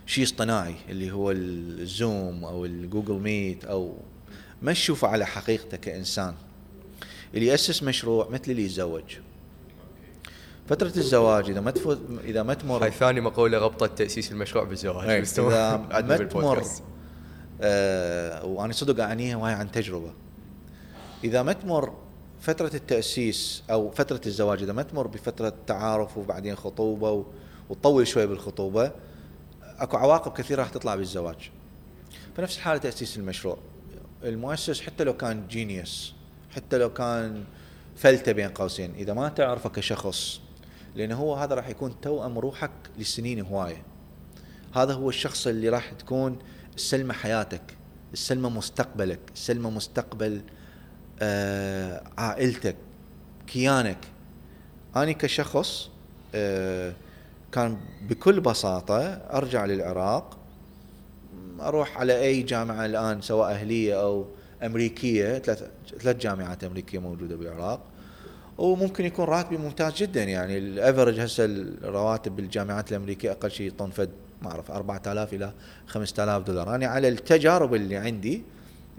[0.06, 3.96] شيء اصطناعي اللي هو ال Zoom أو ال Google Meet أو
[4.62, 6.34] ما تشوفه على حقيقته كإنسان
[7.34, 9.16] اللي يأسس مشروع مثل اللي يتزوج
[10.68, 15.08] فترة الزواج إذا ما تفوت إذا ما تمر هاي ثاني مقولة ربطت تأسيس المشروع بالزواج
[15.08, 16.64] إيه، إذا ما تمر.
[17.60, 20.12] آه وأنا صدق اعنيها وهي عن تجربة
[21.24, 21.94] إذا ما تمر
[22.40, 27.24] فترة التأسيس أو فترة الزواج إذا ما تمر بفترة تعارف وبعدين خطوبة و-
[27.68, 28.92] وتطول شوي بالخطوبة
[29.78, 31.50] أكو عواقب كثيرة راح تطلع بالزواج.
[32.36, 33.56] فنفس الحالة تأسيس المشروع.
[34.24, 36.14] المؤسس حتى لو كان جينيوس
[36.50, 37.44] حتى لو كان
[37.96, 40.40] فلتة بين قوسين إذا ما تعرفه كشخص
[40.94, 43.82] لأنه هو هذا راح يكون توأم روحك لسنين هواية.
[44.74, 46.38] هذا هو الشخص اللي راح تكون
[46.74, 47.62] السلمة حياتك
[48.12, 50.40] السلمة مستقبلك السلمة مستقبل
[51.22, 52.76] آه عائلتك
[53.46, 53.98] كيانك.
[54.96, 55.90] أنا كشخص
[56.34, 56.92] آه
[57.52, 57.76] كان
[58.08, 60.36] بكل بساطة أرجع للعراق
[61.60, 64.26] أروح على أي جامعة الآن سواء أهلية أو
[64.62, 65.64] أمريكية ثلاث
[66.00, 67.80] ثلاث جامعات أمريكية موجودة بالعراق.
[68.58, 74.10] وممكن يكون راتبي ممتاز جدا يعني الافرج هسه الرواتب بالجامعات الأمريكية أقل شيء يطون فد
[74.42, 75.52] ما أعرف 4000 إلى
[75.86, 76.74] 5000 دولار.
[76.74, 78.42] أنا على التجارب اللي عندي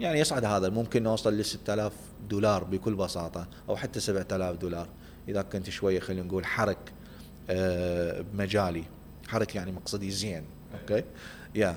[0.02, 1.92] يعني يصعد هذا ممكن نوصل ل 6000
[2.28, 4.88] دولار بكل بساطة أو حتى 7000 دولار.
[5.28, 6.92] إذا كنت شوية خلينا نقول حرك
[7.50, 8.84] آه، بمجالي.
[9.28, 10.44] حرك يعني مقصدي زين
[10.80, 11.04] okay؟
[11.54, 11.76] yeah.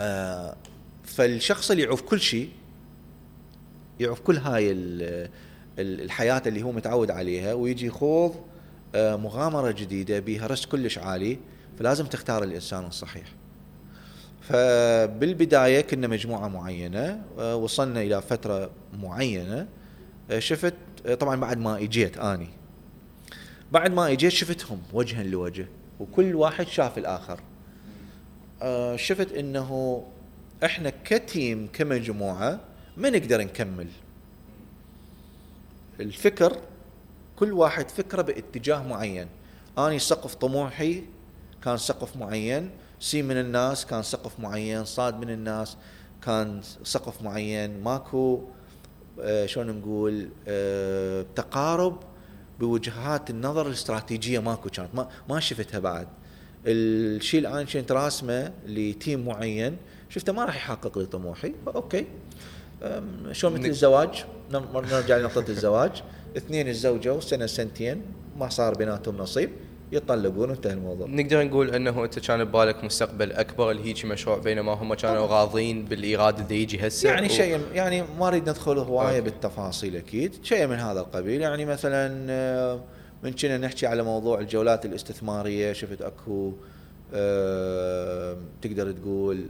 [0.00, 0.56] آه،
[1.04, 2.50] فالشخص اللي يعوف كل شيء
[4.00, 4.72] يعوف كل هاي
[5.78, 8.34] الحياة اللي هو متعود عليها ويجي يخوض
[8.94, 11.38] آه، مغامرة جديدة بها risk كلش عالي
[11.78, 13.26] فلازم تختار الإنسان الصحيح.
[14.48, 19.66] فبالبداية كنا مجموعة معينة آه، وصلنا إلى فترة معينة
[20.30, 20.74] آه، شفت
[21.20, 22.48] طبعا بعد ما إجيت أني.
[23.72, 25.66] بعد ما إجيت شفتهم وجها لوجه
[26.00, 27.40] وكل واحد شاف الآخر.
[28.96, 30.02] شفت إنه
[30.64, 32.60] إحنا كتيم كمجموعة
[32.96, 33.86] ما نقدر نكمل.
[36.00, 36.56] الفكر
[37.36, 39.26] كل واحد فكره باتجاه معين.
[39.78, 41.02] أني سقف طموحي
[41.64, 42.70] كان سقف معين.
[43.00, 45.76] سي من الناس كان سقف معين صاد من الناس
[46.22, 47.80] كان سقف معين.
[47.80, 48.40] ماكو
[49.20, 52.00] آه شلون نقول آه تقارب
[52.60, 54.94] بوجهات النظر الاستراتيجية ماكو كانت.
[54.94, 56.08] ما ما شفتها بعد.
[56.66, 59.76] الشيء الآن كنت راسمه ل team معين
[60.08, 61.54] شفته ما راح يحقق لي طموحي.
[61.68, 62.06] okay.
[63.32, 66.02] شلون مثل الزواج؟ نرجع لنقطة الزواج.
[66.36, 68.02] اثنين تزوجوا سنة سنتين
[68.38, 69.50] ما صار بيناتهم نصيب.
[69.92, 71.06] يطلقون وانتهى الموضوع.
[71.06, 76.38] نقدر نقول إنه إنت كان ببالك مستقبل أكبر لهيك مشروع بينما هم كانوا راضين بالايراد
[76.38, 77.30] اللي يجي هسه يعني و...
[77.30, 81.40] شيء يعني ما اريد ندخل هواية بالتفاصيل أكيد شيء من هذا القبيل.
[81.40, 82.80] يعني مثلا آه،
[83.22, 86.52] من كنا نحكي على موضوع الجولات الاستثمارية شفت أكو
[87.14, 89.46] أه تقدر تقول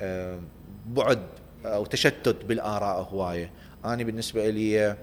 [0.00, 0.38] أه
[0.86, 1.18] بعد
[1.64, 3.50] أو تشتت بالآراء هواية.
[3.84, 4.96] أنا بالنسبة لي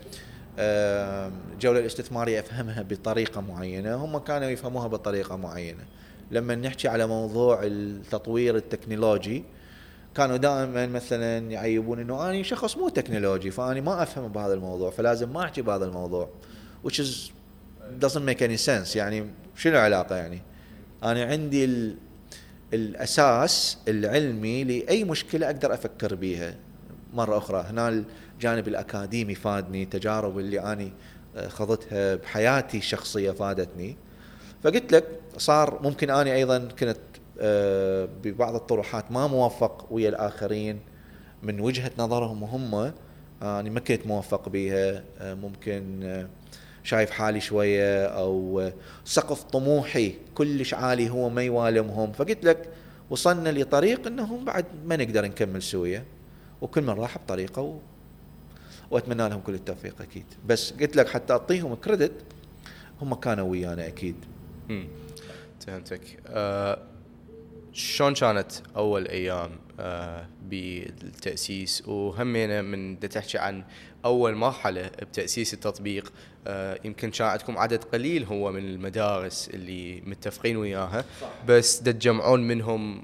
[0.59, 5.83] الجوله الاستثمارية أفهمها بطريقة معينة هم كانوا يفهموها بطريقة معينة.
[6.31, 9.43] لما نحكي على موضوع التطوير التكنولوجي
[10.15, 15.33] كانوا دائما مثلا يعيبون إنه أنا شخص مو تكنولوجي فاني ما أفهم بهذا الموضوع فلازم
[15.33, 16.29] ما أحكي بهذا الموضوع
[16.87, 17.31] which is
[18.05, 18.95] doesn't make any sense.
[18.95, 20.41] يعني شنو العلاقة يعني؟
[21.03, 21.95] أنا عندي ال
[22.73, 26.55] الأساس العلمي لأي مشكلة أقدر أفكر بيها.
[27.13, 28.03] مرة أخرى هنا
[28.37, 30.91] الجانب الأكاديمي فادني تجارب اللي أني
[31.35, 33.95] آه، خضتها بحياتي الشخصية فادتني.
[34.63, 35.05] فقلت لك
[35.37, 36.97] صار ممكن أني أيضا كنت
[37.39, 40.79] آه، ببعض الطروحات ما موفق ويا الآخرين.
[41.43, 42.93] من وجهة نظرهم هم
[43.41, 46.03] أني ما كنت موفق آه، ممكن
[46.83, 48.69] شايف حالي شوية أو
[49.05, 52.11] سقف طموحي كلش عالي هو ما يوالمهم.
[52.11, 52.69] فقلت لك
[53.09, 56.03] وصلنا لطريق إنهم بعد ما نقدر نكمل سويا
[56.61, 57.79] وكل من راح بطريقة.
[58.91, 60.25] وأتمنى لهم كل التوفيق أكيد.
[60.47, 62.11] بس قلت لك حتى أعطيهم كريدت
[63.01, 64.15] هم كانوا ويانا أكيد.
[65.67, 66.79] فهمتك أه
[67.73, 73.63] شلون كانت أول أيام أه بالتأسيس وهمينا من تحكي عن
[74.05, 76.13] أول مرحلة بتأسيس التطبيق
[76.47, 81.27] آه، يمكن كان عندكم عدد قليل هو من المدارس اللي متفقين وياها صح.
[81.47, 83.01] بس تجمعون منهم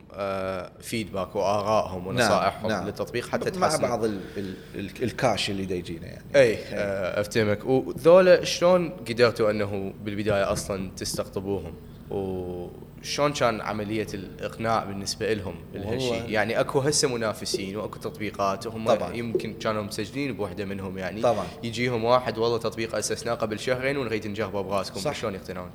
[0.81, 2.77] فيدباك آه، وآرائهم ونصائحهم نعم.
[2.77, 2.85] نعم.
[2.85, 7.21] للتطبيق حتى تحسن مع بعض ال ال ال الكاش اللي دا يجينا يعني أي آه
[7.21, 11.73] أفتهمك وذولا شلون قدرتوا أنه بالبداية أصلا تستقطبوهم
[12.09, 12.67] و
[13.03, 19.13] شلون كان عملية الإقناع بالنسبة لهم بهالشيء يعني أكو هسه منافسين وأكو تطبيقات وهم طبعا.
[19.13, 21.47] يمكن كانوا مسجلين بوحدة منهم يعني طبعا.
[21.63, 25.69] يجيهم واحد والله تطبيق أسسناه قبل شهرين ونريد نجربه براسكم شلون يقتنعون؟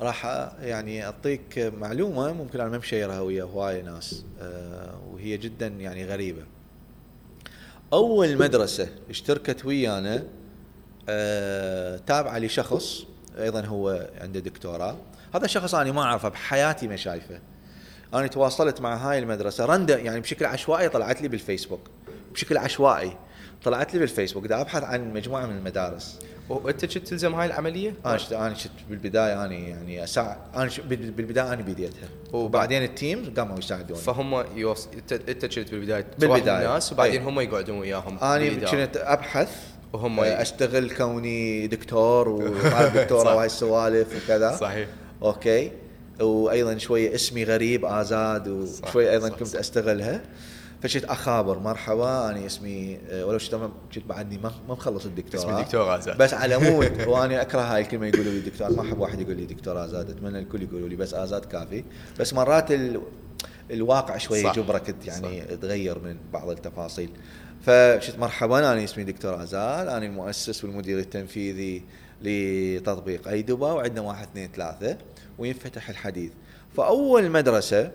[0.00, 0.24] راح
[0.60, 6.42] يعني أعطيك معلومة ممكن أنا ما مشيرها ويا هوايه ناس أه وهي جدا يعني غريبة.
[7.92, 10.24] أول مدرسة اشتركت ويانا
[11.08, 13.04] أه تابعة لشخص
[13.38, 14.96] أيضا هو عنده دكتوراه.
[15.34, 17.40] هذا شخص أنا ما أعرفه بحياتي ما شايفه.
[18.14, 21.80] أنا تواصلت مع هاي المدرسة رندا يعني بشكل عشوائي طلعت لي بالفيسبوك
[22.32, 23.16] بشكل عشوائي
[23.64, 24.46] طلعت لي بالفيسبوك.
[24.46, 26.18] دا أبحث عن مجموعة من المدارس.
[26.48, 31.52] وأنت كنت تلزم هاي العملية؟ أنا شت أنا شت بالبداية أنا يعني اساعد أنا بالبداية
[31.52, 34.00] أنا بديتها وبعدين التيم قاموا يساعدوني.
[34.00, 34.88] فهم يوص...
[35.28, 36.66] انت كنت بالبداية بالبداية.
[36.66, 37.28] الناس وبعدين أي.
[37.28, 39.50] هم يقعدون وياهم أنا كنت أبحث
[39.92, 44.56] وهم أشتغل كوني دكتور وطالب دكتوره وهاي السوالف وكذا.
[44.56, 44.88] صحيح.
[45.22, 45.72] okay.
[46.20, 49.58] وأيضا شوية اسمي غريب آزاد وشويه أيضا صح كنت صح.
[49.58, 50.22] أستغلها.
[50.82, 53.54] فچنت أخابر مرحبا أنا اسمي ولو چنت
[53.94, 55.44] كنت بعدني ما ما مخلص الدكتوراه.
[55.44, 56.18] اسمي دكتور آزاد.
[56.18, 59.46] بس على مود وأنا أكره هاي الكلمة يقولوا لي دكتور ما أحب واحد يقول لي
[59.46, 61.84] دكتور آزاد أتمنى الكل يقولوا لي بس آزاد كافي.
[62.20, 63.00] بس مرات ال...
[63.70, 64.50] الواقع شوي صح.
[64.58, 67.10] يجبرك يعني تغير من بعض التفاصيل.
[67.66, 71.82] فچنت مرحبا أنا اسمي دكتور آزاد أنا المؤسس والمدير التنفيذي
[72.24, 74.96] لتطبيق ايدوبا وعندنا واحد اثنين ثلاثة
[75.38, 76.32] وينفتح الحديث.
[76.76, 77.90] فأول مدرسة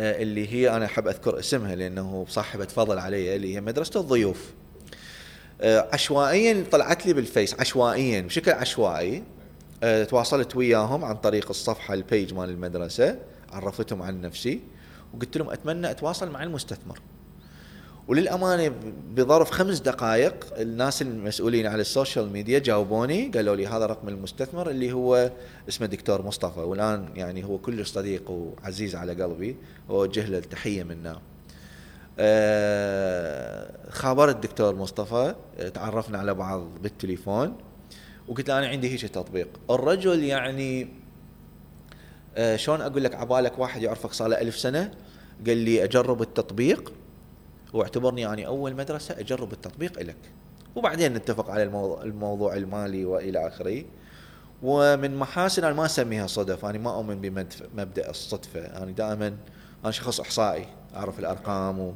[0.00, 4.52] آه، اللي هي أنا أحب أذكر اسمها لأنه صاحبة فضل علي اللي هي مدرسة الضيوف.
[5.60, 9.22] آه، عشوائيا طلعت لي بال Face عشوائيا بشكل عشوائي.
[9.82, 13.18] آه، تواصلت وياهم عن طريق الصفحة ال page مال المدرسة
[13.52, 14.60] عرفتهم عن نفسي
[15.14, 16.98] وقلت لهم أتمنى أتواصل مع المستثمر.
[18.08, 18.74] وللأمانة
[19.14, 24.70] بظرف خمس دقائق الناس المسؤولين على ال social media جاوبوني قالوا لي هذا رقم المستثمر
[24.70, 25.30] اللي هو
[25.68, 29.56] اسمه دكتور مصطفى والآن يعني هو كلش صديق وعزيز على قلبي
[29.88, 31.20] واوجه له التحية منا.
[32.18, 35.34] آه، خابرت الدكتور مصطفى
[35.74, 37.56] تعرفنا على بعض بالتليفون
[38.28, 39.48] وقلت له أنا عندي هيك تطبيق.
[39.70, 40.88] الرجل يعني
[42.36, 44.90] آه، شلون أقول لك عبالك واحد يعرفك صار له ألف سنة؟
[45.46, 46.92] قال لي أجرب التطبيق.
[47.72, 50.16] واعتبرني يعني أول مدرسة أجرب التطبيق لك
[50.76, 53.84] وبعدين نتفق على الموضوع, الموضوع المالي وإلى آخره.
[54.62, 58.60] ومن محاسن أنا ما أسميها صدف أنا ما أؤمن بمبدا الصدفة.
[58.60, 59.36] أنا دائما
[59.84, 61.92] أنا شخص إحصائي أعرف الأرقام و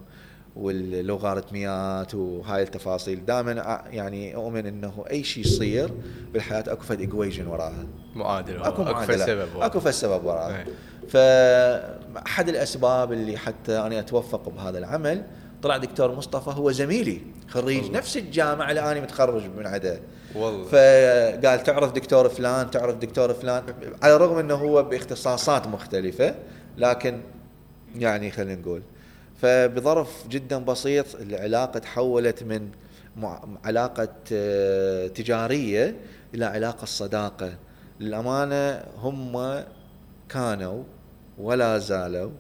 [0.57, 3.27] واللوغاريتميات وهاي التفاصيل.
[3.27, 5.91] دائما يعني أؤمن إنه أي شيء يصير
[6.33, 7.87] بالحياة أكو فد ايكويشن وراها.
[8.15, 9.27] معادلة أكو أكو معادلة.
[9.27, 10.67] سبب أكو فد سبب وراها إيه.
[11.09, 15.25] فاحد الأسباب اللي حتى أنا أتوفق بهذا العمل
[15.63, 17.99] طلع دكتور مصطفى هو زميلي خريج والله.
[17.99, 20.01] نفس الجامعة اللي أنا متخرج من عدها
[20.35, 20.65] والله.
[20.65, 23.63] فقال تعرف دكتور فلان تعرف دكتور فلان.
[24.03, 26.35] على الرغم إنه هو باختصاصات مختلفة
[26.79, 27.21] لكن
[27.97, 28.83] يعني خلينا نقول.
[29.43, 32.69] فبظرف جدا بسيط العلاقة تحولت من
[33.65, 35.97] علاقة آه، تجارية
[36.35, 37.55] إلى علاقة صداقة.
[38.01, 39.63] للأمانة هم
[40.29, 40.83] كانوا
[41.39, 42.31] ولا زالوا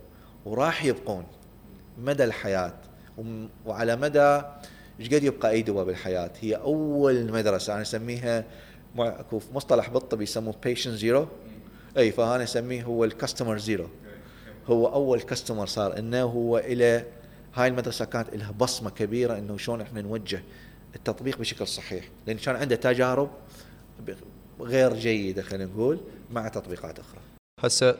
[0.44, 1.24] وراح يبقون
[1.98, 2.74] مدى الحياة.
[3.66, 4.42] وعلى مدى
[5.01, 8.44] إيش قد يبقى ايدوبا بالحياة؟ هي أول مدرسة أنا أسميها
[8.98, 11.29] اكو مصطلح بالطب يسموه patient zero
[11.98, 13.88] أي فانا أسميه هو ال customer zero
[14.66, 17.05] هو أول customer صار إنه هو إلى
[17.55, 20.42] هاي المدرسة كانت لها بصمة كبيرة إنه شلون إحنا نوجه
[20.96, 22.05] التطبيق بشكل صحيح.
[22.27, 23.31] لأن كان عنده تجارب
[24.61, 27.20] غير جيدة خلينا نقول مع تطبيقات أخرى.
[27.61, 27.96] هسه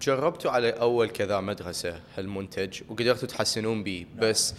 [0.00, 4.54] جربتوا على أول كذا مدرسة هالمنتج وقدرتوا تحسنون به بس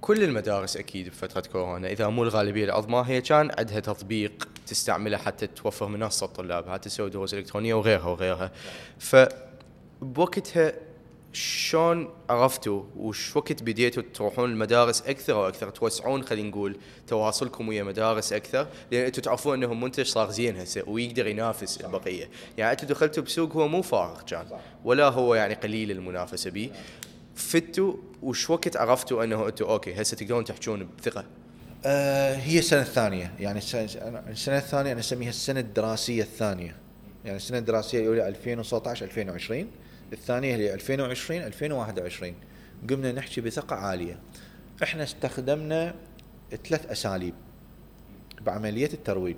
[0.00, 5.46] كل المدارس أكيد بفتره كورونا إذا مو الغالبية العظمى هي كان عندها تطبيق تستعمله حتى
[5.46, 8.50] توفر منصة طلابها تسوي دروس إلكترونية وغيرها وغيرها.
[8.98, 10.72] فبوقتها
[11.32, 18.32] شلون عرفتوا وش وقت بديتوا تروحون المدارس أكثر وأكثر توسعون خلينا نقول تواصلكم ويا مدارس
[18.32, 22.30] أكثر؟ لأن أنتم تعرفون انه منتج صار زين هسه ويقدر ينافس البقية.
[22.58, 24.46] يعني أنتم دخلتوا بسوق هو مو فارغ كان
[24.84, 26.70] ولا هو يعني قليل المنافسة به
[27.34, 31.24] فتوا وش وقت عرفتوا أنه أنتم أوكي هسه تقدرون تحجون بثقة؟
[31.84, 33.34] آه هي السنة الثانية.
[33.40, 33.58] يعني
[34.28, 36.76] السنة الثانية أنا أسميها السنة الدراسية الثانية.
[37.24, 39.66] يعني السنة الدراسية الأولى 2019 2020
[40.12, 42.34] الثانية هي 2020 2021
[42.90, 44.18] قمنا نحكي بثقة عالية.
[44.82, 45.94] إحنا استخدمنا
[46.68, 47.34] ثلاث أساليب
[48.40, 49.36] بعملية الترويج.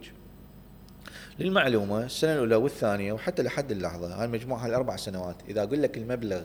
[1.38, 5.36] للمعلومة السنة الأولى والثانية وحتى لحد اللحظة هاي المجموعة الأربع سنوات.
[5.48, 6.42] إذا أقول لك المبلغ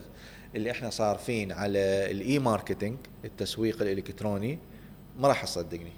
[0.56, 4.58] اللي إحنا صارفين على ال e-marketing التسويق الإلكتروني
[5.18, 5.92] ما راح تصدقني.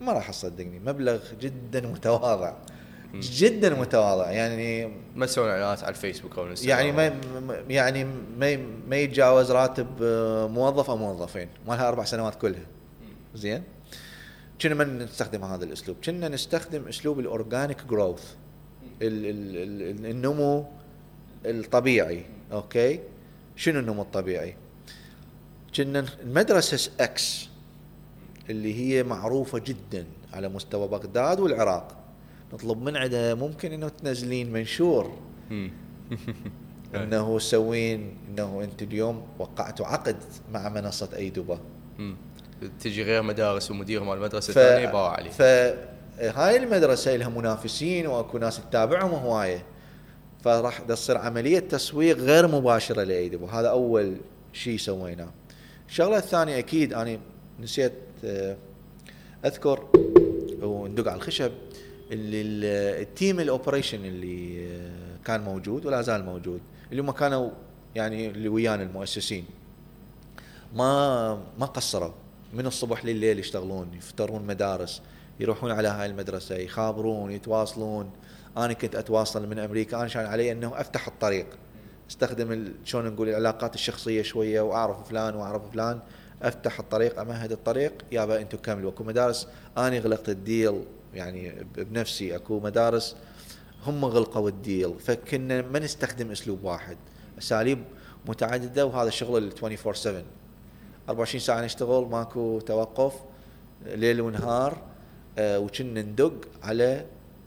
[0.00, 0.78] ما راح تصدقني.
[0.78, 2.56] مبلغ جدا متواضع.
[3.14, 4.30] جدا متواضع.
[4.30, 7.16] يعني ما تسوون إعلانات على الفيسبوك أو الإنستغرام؟ يعني ما
[7.68, 8.04] يعني
[8.38, 8.56] ما
[8.88, 11.48] ما يتجاوز راتب آه، موظف أو موظفين.
[11.66, 12.66] ما لها أربع سنوات كلها.
[13.34, 13.62] زين؟
[14.60, 15.96] كنا ما نستخدم هذا الأسلوب.
[16.04, 18.34] كنا نستخدم أسلوب ال organic growth
[19.02, 20.64] النمو
[21.46, 22.24] الطبيعي.
[22.52, 23.00] okay؟
[23.56, 24.54] شنو النمو الطبيعي؟
[25.74, 27.48] كنا المدرسة إكس
[28.50, 31.96] اللي هي معروفة جدا على مستوى بغداد والعراق.
[32.52, 35.12] نطلب من عندها ممكن إنه تنزلين منشور.
[36.94, 40.16] إنه سوين إنه أنت اليوم وقعتوا عقد
[40.52, 41.58] مع منصة ايدوبا
[41.98, 42.16] مم.
[42.80, 44.58] تجي غير مدارس ومدير مال المدرسة ف...
[44.58, 49.62] الثانية باع عليه فهاي المدرسة لها منافسين وأكو ناس تتابعهم هوايه
[50.44, 54.16] فراح تصير عملية تسويق غير مباشرة لايدوبا هذا أول
[54.52, 55.28] شيء سويناه.
[55.88, 57.18] الشغلة الثانية أكيد أنا
[57.60, 57.92] نسيت
[58.24, 58.56] آه،
[59.44, 59.84] أذكر
[60.62, 61.52] وندق على الخشب.
[62.10, 67.10] اللي ال- ال team ال operation اللي آه، كان موجود ولا زال موجود اللي هم
[67.10, 67.50] كانوا
[67.94, 69.44] يعني اللي ويانا المؤسسين.
[70.74, 72.12] ما ما قصروا.
[72.54, 75.02] من الصبح لليل يشتغلون يفترون مدارس
[75.40, 78.10] يروحون على هاي المدرسة يخابرون يتواصلون.
[78.56, 81.46] أنا كنت أتواصل من أمريكا أنا كان علي إنه أفتح الطريق.
[82.10, 86.00] أستخدم شلون نقول العلاقات الشخصية شوية وأعرف فلان وأعرف فلان.
[86.42, 87.92] أفتح الطريق أمهد الطريق.
[88.12, 88.90] يابا أنتم كملوا.
[88.90, 89.48] اكو مدارس.
[89.78, 90.82] أنا غلقت الديل
[91.14, 93.16] يعني بنفسي اكو مدارس
[93.86, 96.96] هم غلقوا الديل فكنا ما نستخدم اسلوب واحد.
[97.38, 97.84] اساليب
[98.26, 100.22] متعددة وهذا شغل ال 24 7
[101.08, 103.12] 24 ساعة نشتغل ماكو توقف
[103.86, 104.82] ليل ونهار
[105.38, 107.04] آه، وكنا ندق على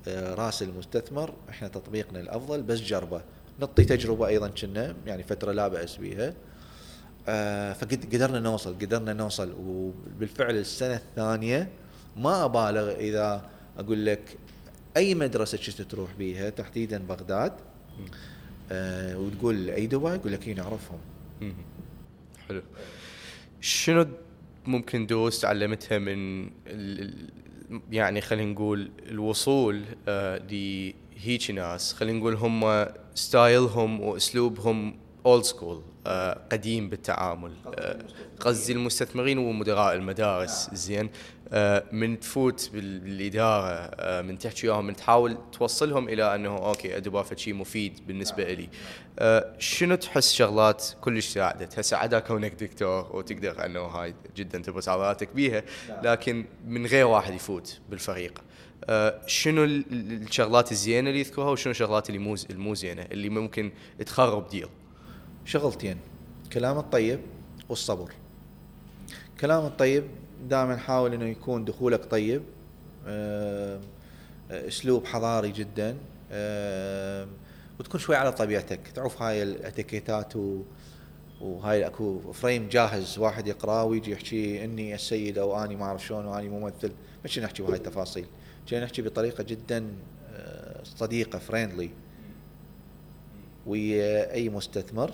[0.08, 1.34] آه، راس المستثمر.
[1.50, 3.22] إحنا تطبيقنا الأفضل بس جربة.
[3.60, 6.34] نعطي تجربة أيضا كنا يعني فترة لا بأس بها
[7.28, 11.70] آه، فقدرنا نوصل قدرنا نوصل وبالفعل السنة الثانية
[12.18, 14.38] ما أبالغ إذا أقول لك
[14.98, 17.54] أي مدرسة كنت تروح بيها تحديدا بغداد
[18.72, 21.00] آه، وتقول أي دبي يقول لك اي نعرفهم.
[22.48, 22.62] حلو.
[23.62, 24.06] شنو
[24.66, 26.50] ممكن دروس تعلمتها من
[27.92, 32.86] يعني خلينا نقول الوصول آه لهيك ناس؟ خلينا نقول هم
[33.16, 34.96] style هم وأسلوبهم
[35.26, 35.82] old school
[36.52, 37.52] قديم بالتعامل.
[38.40, 40.70] قصدي المستثمرين ومدراء المدارس.
[40.74, 41.10] زين.
[41.92, 47.54] من تفوت بال- بالإدارة من تحكي وياهم من تحاول توصلهم إلى أنه okay ايدوبا فشي
[47.54, 48.70] مفيد بالنسبة لي.
[49.60, 55.30] شنو تحس شغلات كلش ساعدت هسه عدا كونك دكتور وتقدر أنه هاي جدا تبرز عضلاتك
[55.36, 55.64] بيها
[56.04, 58.42] لكن من غير واحد يفوت بالفريق.
[59.26, 63.72] شنو ال- ال- الشغلات الزينة اللي يذكرها وشنو الشغلات اللي مو زينة اللي ممكن
[64.06, 64.68] تخرب ديل
[65.46, 65.98] شغلتين
[66.54, 67.20] كلام الطيب
[67.70, 68.12] والصبر.
[69.42, 70.04] كلام الطيب
[70.50, 72.42] دائما حاول إنه يكون دخولك طيب
[73.08, 73.80] آه،
[74.52, 75.98] أسلوب حضاري جدا
[76.32, 77.28] آه،
[77.80, 78.80] وتكون شوي على طبيعتك.
[78.96, 80.34] تعرف هاي الاتيكيتات
[81.42, 86.26] وهاي أكو frame جاهز واحد يقرأه ويجي يحكي إني السيد أو آني ما أعرف شلون
[86.26, 86.92] وآني ممثل.
[87.26, 88.26] مش نحكي بهاي التفاصيل
[88.68, 89.88] جاي نحكي بطريقة جدا
[90.34, 91.90] آه، صديقة friendly
[93.68, 95.12] ويا أي مستثمر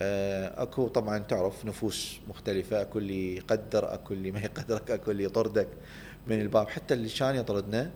[0.00, 5.68] أكو طبعا تعرف نفوس مختلفة أكو اللي يقدر أكو اللي ما يقدرك أكو اللي يطردك
[6.26, 6.68] من الباب.
[6.68, 7.90] حتى اللي كان يطردنا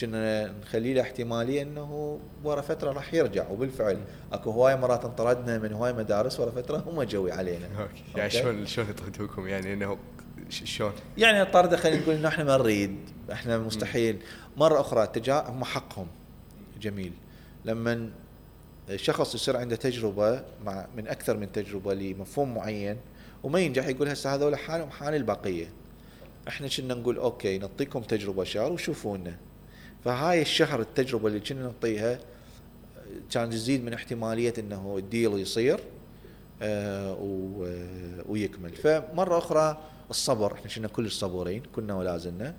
[0.00, 3.48] كنا نخلي له احتمالية إنه ورا فترة راح يرجع.
[3.50, 3.98] وبالفعل
[4.32, 7.66] أكو هواي مرات انطردنا من هواي مدارس ورا فترة هم جوي علينا.
[7.80, 8.02] okay.
[8.16, 9.98] يعني؟ شلون شلون يطردوكم؟ يعني إنه
[10.50, 12.98] شلون؟ يعني الطردة خلينا نقول إنه إحنا ما نريد
[13.32, 14.18] إحنا مستحيل.
[14.56, 16.06] مرة أخرى تجا هم حقهم.
[16.80, 17.12] جميل.
[17.64, 18.10] لما
[18.96, 22.96] شخص يصير عنده تجربة مع من أكثر من تجربة لمفهوم معين
[23.42, 25.66] وما ينجح يقول هسه هذول حالهم حال البقية.
[26.48, 29.36] إحنا كنا نقول okay نعطيكم تجربة شهر وشوفونا.
[30.04, 32.18] فهاي الشهر التجربة اللي كنا نعطيها
[33.30, 35.80] كان تزيد من احتمالية إنه ال deal يصير
[36.62, 38.70] آه، آه، ويكمل.
[38.70, 39.78] فمرة أخرى
[40.10, 42.54] الصبر إحنا كنا كلش صبورين كنا ولا زلنا.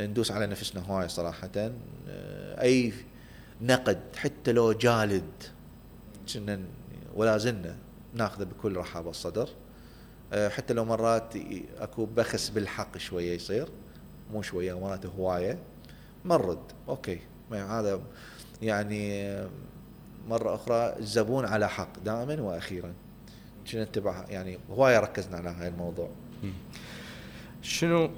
[0.00, 2.92] ندوس على نفسنا هواي صراحة آه، أي
[3.62, 5.30] نقد حتى لو جالد.
[6.34, 6.60] كنا
[7.14, 7.76] ولا زلنا
[8.14, 9.48] ناخذه بكل رحابه الصدر
[10.32, 11.34] آه، حتى لو مرات
[11.78, 13.68] اكو بخس بالحق شوية يصير.
[14.32, 15.58] مو شوية مرات هواية.
[16.24, 16.58] مرد.
[16.88, 17.20] okay.
[17.50, 18.00] ما هذا
[18.62, 19.34] يعني
[20.28, 22.92] مرة أخرى الزبون على حق دائما وأخيرا.
[23.70, 26.10] كنا نتبع يعني هواية ركزنا على هاي الموضوع.
[27.62, 28.10] شنو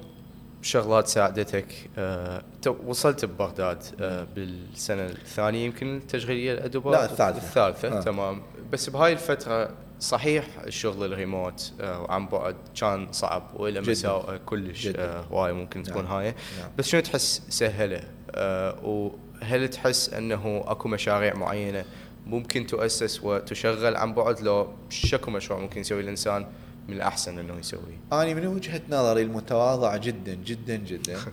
[0.62, 1.66] شغلات ساعدتك
[1.98, 7.36] آه تو- وصلت ببغداد آه بالسنة الثانية يمكن التشغيلية لايدوبا لا، الثالثة.
[7.68, 8.00] الثالثة آه.
[8.02, 8.42] تمام
[8.72, 13.90] بس بهاي الفترة صحيح الشغل الريموت آه وعن بعد كان صعب وله جداً.
[13.90, 15.02] مساوئ كلش جداً.
[15.02, 16.12] آه هواي ممكن تكون نعم.
[16.12, 16.70] هاي نعم.
[16.78, 18.00] بس شنو تحس سهلة
[18.30, 21.84] آه وهل تحس إنه أكو مشاريع معينة
[22.26, 26.46] ممكن تؤسس وتشغل عن بعد لو شكو مشروع ممكن يسوي الإنسان
[26.88, 27.98] من الأحسن أنه يسويه.
[28.12, 31.18] أنا من وجهة نظري المتواضعة جدا جدا جدا.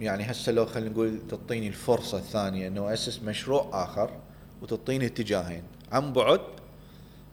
[0.00, 4.10] يعني هسه لو خلينا نقول تعطيني الفرصة الثانية أنه أسس مشروع آخر
[4.62, 5.62] وتعطيني اتجاهين.
[5.92, 6.40] عن بعد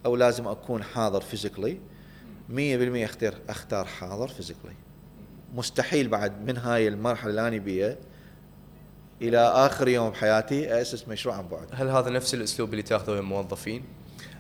[0.05, 1.77] أو لازم أكون حاضر physically
[2.49, 4.73] 100% اختار أختار حاضر physically.
[5.55, 7.95] مستحيل بعد من هاي المرحلة اللي أنا بيها
[9.21, 11.67] إلى آخر يوم بحياتي أسس مشروع عن بعد.
[11.73, 13.83] هل هذا نفس الأسلوب اللي تاخذه الموظفين؟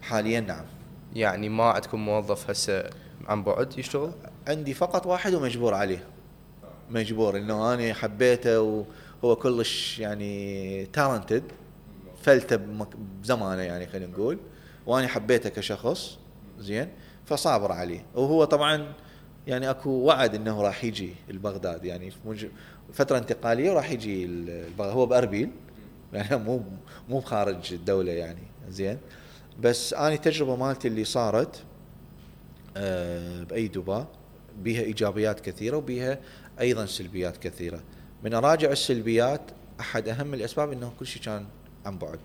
[0.01, 0.65] حاليا نعم.
[1.13, 2.89] يعني ما عندكم موظف هسه
[3.27, 4.11] عن بعد يشتغل؟
[4.47, 6.03] عندي فقط واحد ومجبور عليه.
[6.89, 8.85] مجبور إنه أنا حبيته
[9.21, 11.43] وهو كلش يعني تالنتد
[12.23, 12.59] فلته
[13.21, 14.37] بزمانه يعني خلينا نقول
[14.85, 16.17] وأنا حبيته كشخص
[16.59, 16.87] زين
[17.25, 18.05] فصابر عليه.
[18.15, 18.93] وهو طبعا
[19.47, 21.85] يعني أكو وعد إنه راح يجي البغداد.
[21.85, 22.49] يعني في
[22.93, 24.29] فترة انتقالية وراح يجي
[24.79, 25.49] هو بأربيل
[26.13, 26.61] يعني مو
[27.09, 28.97] مو بخارج الدولة يعني زين.
[29.61, 31.63] بس آني التجربه مالتي اللي صارت
[32.77, 34.07] آه، بأي دبا
[34.57, 36.19] بها إيجابيات كثيرة وبها
[36.59, 37.79] أيضا سلبيات كثيرة.
[38.23, 39.41] من أراجع السلبيات
[39.79, 41.45] أحد أهم الأسباب إنه كل شيء كان
[41.85, 42.19] عن بعد.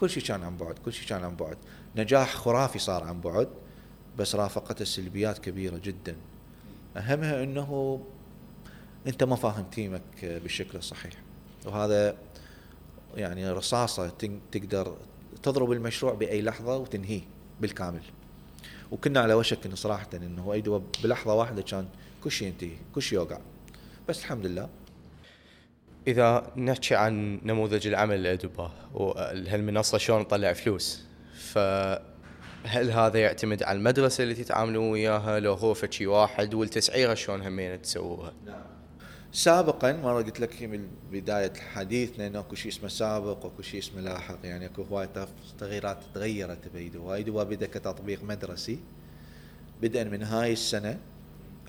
[0.00, 1.56] كل شيء كان عن بعد كل شيء كان عن بعد.
[1.96, 3.48] نجاح خرافي صار عن بعد
[4.18, 6.16] بس رافقته سلبيات كبيرة جدا.
[6.96, 8.00] أهمها إنه
[9.06, 11.12] أنت ما فاهم تيمك بالشكل الصحيح
[11.66, 12.16] وهذا
[13.16, 14.12] يعني رصاصة
[14.52, 14.96] تقدر
[15.44, 17.20] تضرب المشروع بأي لحظة وتنهيه
[17.60, 18.02] بالكامل.
[18.92, 20.62] وكنا على وشك إنه صراحة إنه اي
[21.04, 21.86] بلحظة واحدة كان
[22.24, 23.38] كل شيء ينتهي كل شيء يوقع.
[24.08, 24.68] بس الحمد لله.
[26.06, 31.02] إذا نحكي عن نموذج العمل الادباء وهالمنصة شلون تطلع فلوس
[31.38, 37.82] فهل هذا يعتمد على المدرسة اللي تتعاملون وياها؟ لو هو فشي واحد والتسعيرة شلون همين
[37.82, 38.32] تسووها؟
[39.34, 44.00] سابقا مره قلت لك من بداية حديثنا انه أكو شيء اسمه سابق وأكو شيء اسمه
[44.00, 45.28] لاحق يعني أكو هواي تف-
[45.58, 48.78] تغييرات تغيرت بايدو هاي دوا بدا كتطبيق مدرسي.
[49.82, 50.98] بدءا من هاي السنة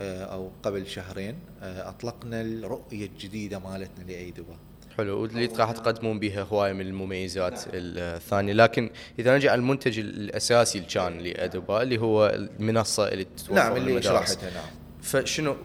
[0.02, 4.56] آه، أو قبل شهرين آه، أطلقنا الرؤية الجديدة مالتنا لايدوبا
[4.98, 5.22] حلو.
[5.22, 8.54] واللي راح تقدمون بها هوايه من المميزات الثانية.
[8.54, 8.90] لكن
[9.20, 14.02] إذا نرجع على المنتج الأساسي اللي كان لادوبا اللي هو المنصة اللي تتوفر نعم اللي.
[14.02, 14.70] شرحتها نعم.
[15.02, 15.56] فشنو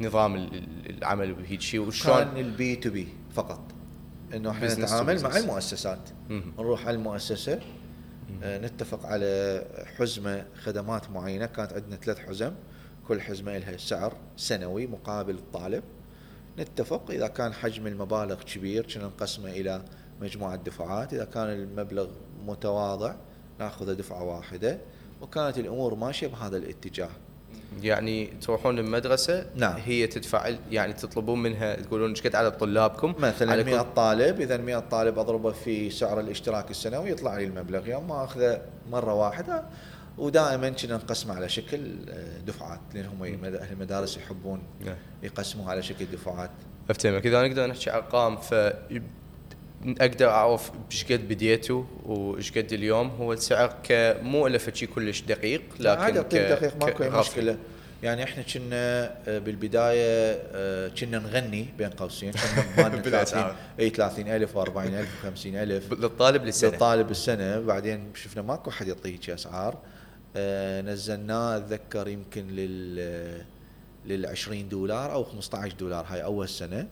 [0.00, 1.80] نظام ال- ال- العمل بهيج شيء.
[1.80, 3.60] وشلون كان ال B2B فقط.
[4.34, 5.36] إنه إحنا نتعامل مع.
[5.36, 5.98] المؤسسات.
[6.58, 7.60] نروح على المؤسسة
[8.42, 9.62] آه، نتفق على
[9.98, 11.46] حزمة خدمات معينة.
[11.46, 12.52] كانت عندنا ثلاث حزم.
[13.08, 15.82] كل حزمة لها سعر سنوي مقابل الطالب.
[16.58, 17.10] نتفق.
[17.10, 19.84] إذا كان حجم المبالغ كبير كنا نقسمه إلى
[20.22, 21.14] مجموعة دفعات.
[21.14, 22.08] إذا كان المبلغ
[22.46, 23.14] متواضع
[23.58, 24.78] ناخذه دفعة واحدة.
[25.22, 27.10] وكانت الأمور ماشية بهذا الاتجاه.
[27.82, 29.80] يعني تروحون المدرسة نعم.
[29.84, 34.56] هي تدفع يعني تطلبون منها تقولون إيش قد عدد طلابكم مثلا عليكم- 100 طالب إذا
[34.56, 39.62] 100 طالب أضربه في سعر الاشتراك السنوي يطلع لي المبلغ يوم ما أخذه مرة واحدة
[40.18, 44.96] ودائما كنا نقسمه على شكل آه، دفعات لأن هم أهل المدارس يحبون نعم.
[45.22, 46.50] يقسموها على شكل دفعات
[46.90, 48.54] افتهمك إذا نقدر نحكي أرقام ف
[49.86, 53.08] أقدر أعرف إيش قد بديتوا وإيش قد اليوم.
[53.08, 57.10] هو السعر كمو الا شيء كلش دقيق لكن عادي اعطيك دقيق ماكو اي.
[57.10, 57.56] مشكلة.
[58.02, 62.32] يعني إحنا كنا آه، بالبداية آه، كنا نغني بين قوسين.
[62.32, 63.56] كنا بمالنا 30 بالأسعار.
[63.80, 64.68] إي 30000 و40000
[65.24, 69.78] و50000 للطالب للسنه للطالب السنة بعدين شفنا ماكو حد يعطيك أسعار.
[70.36, 73.44] آه نزلناه أتذكر يمكن لل
[74.06, 76.04] لل 20 دولار أو 15 دولار.
[76.08, 76.86] هاي أول سنة.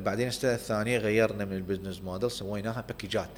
[0.00, 3.30] بعدين السنة الثانية غيرنا من ال business model سويناها package ات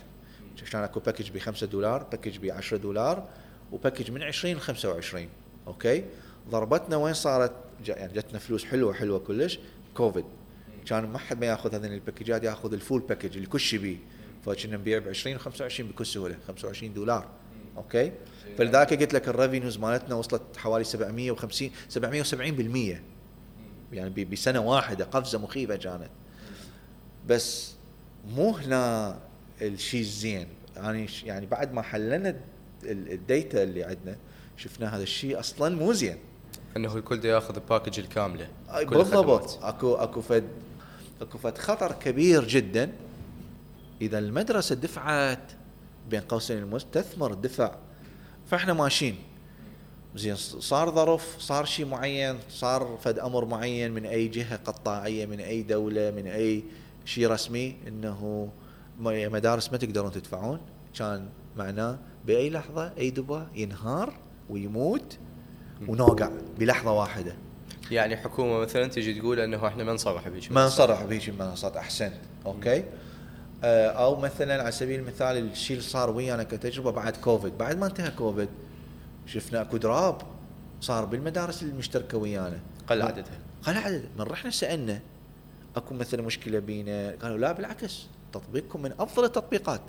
[0.72, 3.28] كان اكو package ب 5 دولار package ب 10 دولار
[3.72, 5.28] و package من 20 ل 25
[5.66, 6.04] okay؟
[6.50, 7.52] ضربتنا وين صارت؟
[7.86, 9.58] يعني جتنا فلوس حلوة حلوة كلش
[9.94, 10.24] كوفيد
[10.86, 13.60] كان ما حد ما ياخذ هذين ال package ات ياخذ ال full package اللي كل
[13.60, 13.96] شيء بيه.
[14.46, 17.26] فكنا نبيع ب 20 و 25 بكل سهولة 25 دولار.
[17.76, 18.12] okay؟
[18.58, 22.96] فلذلك قلت لك ال revenues مالتنا وصلت حوالي 750 770%
[23.92, 26.10] يعني بسنة واحدة قفزة مخيفة كانت
[27.28, 27.72] بس
[28.36, 29.16] مو هنا
[29.62, 30.46] الشيء الزين.
[30.76, 32.28] يعني يعني بعد ما حللنا
[32.84, 34.16] ال- data اللي عندنا
[34.56, 36.16] شفنا هذا الشيء أصلا مو زين.
[36.76, 38.48] إنه الكل ده ياخذ ال package الكاملة.
[38.82, 39.58] بالضبط.
[39.64, 40.44] أكو أكو فد
[41.20, 42.92] أكو فد خطر كبير جدا.
[44.00, 45.52] إذا المدرسة دفعت
[46.10, 47.74] بين قوسين المستثمر دفع.
[48.50, 49.16] فإحنا ماشيين.
[50.16, 55.40] زين صار ظرف صار شيء معين صار فد أمر معين من أي جهة قطاعية من
[55.40, 56.62] أي دولة من أي
[57.08, 58.48] شيء رسمي إنه
[59.00, 60.60] يا مدارس ما تقدرون تدفعون.
[60.98, 64.14] كان معناه بأي لحظة ايدوبا ينهار
[64.50, 65.18] ويموت
[65.88, 67.36] ونوقع بلحظة واحدة.
[67.90, 72.12] يعني حكومة مثلا تجي تقول إنه إحنا ما نصرح بهيك ما نصرح بهيك المنصات أحسن.
[72.46, 72.84] okay؟
[73.64, 77.58] آه، أو مثلا على سبيل المثال الشيء اللي صار ويانا كتجربة بعد كوفيد.
[77.58, 78.48] بعد ما انتهى كوفيد
[79.26, 80.22] شفنا أكو drop
[80.80, 82.60] صار بالمدارس المشتركة ويانا.
[82.86, 85.00] قل عددها قل عدد من رحنا سألنا
[85.76, 87.14] أكو مثلا مشكلة بينا.
[87.22, 89.80] قالوا لا بالعكس تطبيقكم من أفضل التطبيقات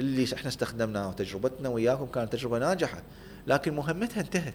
[0.00, 3.02] اللي إحنا استخدمناها وتجربتنا وياكم كانت تجربة ناجحة.
[3.46, 4.54] لكن مهمتها انتهت.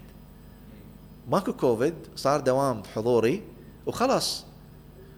[1.29, 3.41] ماكو كوفيد صار دوام حضوري
[3.85, 4.45] وخلاص.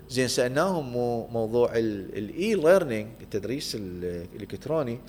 [0.10, 5.00] زين سألناهم مو موضوع ال e-learning التدريس ال- الإلكتروني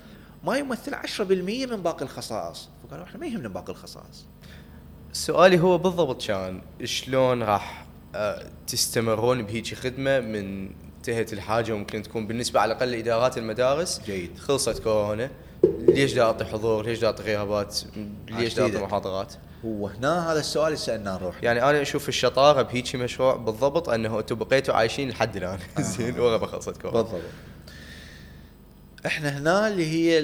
[0.45, 2.69] ما يمثل 10% من باقي الخصائص.
[2.89, 4.25] فقالوا إحنا ما يهمنا باقي الخصائص.
[5.13, 7.86] سؤالي هو بالضبط كان شلون راح
[8.67, 14.01] تستمرون بهيجي خدمة من انتهت الحاجة وممكن تكون بالنسبة على الأقل إدارات المدارس.
[14.07, 14.39] جيد.
[14.39, 15.31] خلصت كورونا.
[15.89, 17.79] ليش دا أعطي حضور؟ ليش دا أعطي غيابات؟
[18.31, 22.63] ليش دا أعطي محاضرات؟ هو هنا هذا السؤال اللي سالناه نروح يعني أنا أشوف الشطارة
[22.63, 25.59] بهيجي مشروع بالضبط أنه أنتم بقيتوا عايشين لحد الآن.
[25.81, 27.03] زين ورا ما خلصت كورونا.
[27.03, 27.21] بالضبط.
[29.07, 30.19] إحنا هنا اللي هي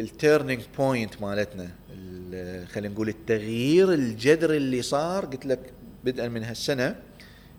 [0.00, 1.68] ال turning point مالتنا.
[1.94, 5.72] ال- خلينا نقول التغيير الجذري اللي صار قلت لك
[6.04, 6.96] بدءا من هالسنة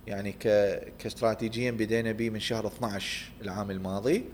[0.08, 0.32] يعني
[1.00, 4.26] كاستراتيجيا بدينا به من شهر 12 العام الماضي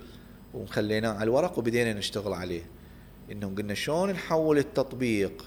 [0.53, 2.61] وخليناه على الورق وبدينا نشتغل عليه.
[3.31, 5.45] انه قلنا شلون نحول التطبيق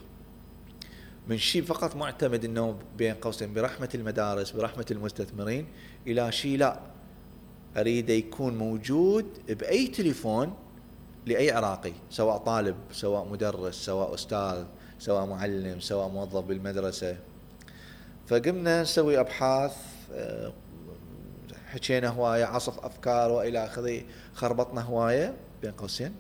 [1.29, 5.67] من شيء فقط معتمد إنه بين قوسين برحمة المدارس برحمة المستثمرين
[6.07, 6.81] إلى شيء لا.
[7.77, 10.55] اريده يكون موجود بأي تليفون
[11.27, 14.65] لأي عراقي سواء طالب سواء مدرس سواء أستاذ
[14.99, 17.17] سواء معلم سواء موظف بالمدرسة.
[18.31, 19.77] فقمنا نسوي أبحاث
[20.13, 20.53] آه،
[21.67, 24.03] حكينا هواية عصف أفكار وإلى آخره
[24.35, 26.15] خربطنا هواية بين قوسين.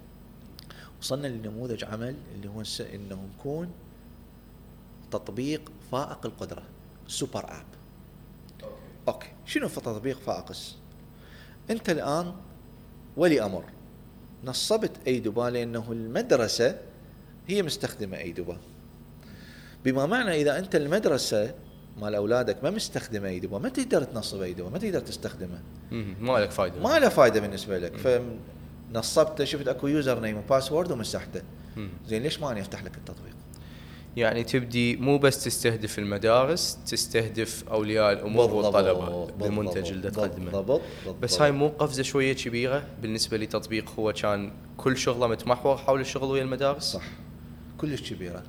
[1.01, 2.63] وصلنا لنموذج عمل اللي هو
[2.95, 3.73] إنه نكون
[5.11, 6.63] تطبيق فائق القدرة
[7.09, 7.67] super app.
[9.09, 9.29] Okay.
[9.47, 10.53] شنو في تطبيق فائق؟
[11.71, 12.35] أنت الآن
[13.17, 13.65] ولي أمر.
[14.45, 16.79] نصبت أيدوبا لأنه المدرسة
[17.49, 18.57] هي مستخدمة أيدوبا.
[19.85, 21.55] بما معنى إذا أنت المدرسة
[21.99, 25.61] مال أولادك ما مستخدمة ايدوبا ما تقدر تنصب ايدوبا ما تقدر تستخدمه.
[26.21, 26.81] ما لك فايدة.
[26.83, 27.93] ما له فائده بالنسبة لك.
[28.93, 31.43] فنصبته شفت أكو username و password ومسحته.
[32.07, 33.35] زين ليش ما أنا أفتح لك التطبيق؟
[34.17, 40.51] يعني تبدي مو بس تستهدف المدارس تستهدف أولياء الأمور بالضبط، والطلبة بالضبط، بالمنتج اللي تقدمه.
[40.51, 40.81] بالضبط.
[41.23, 41.41] بس.
[41.43, 42.85] هاي مو قفزة شوية كبيرة.
[43.03, 47.05] بالنسبة لتطبيق هو كان كل شغلة متمحور حول الشغل ويا المدارس؟ صح.
[47.79, 48.43] كلش كبيرة.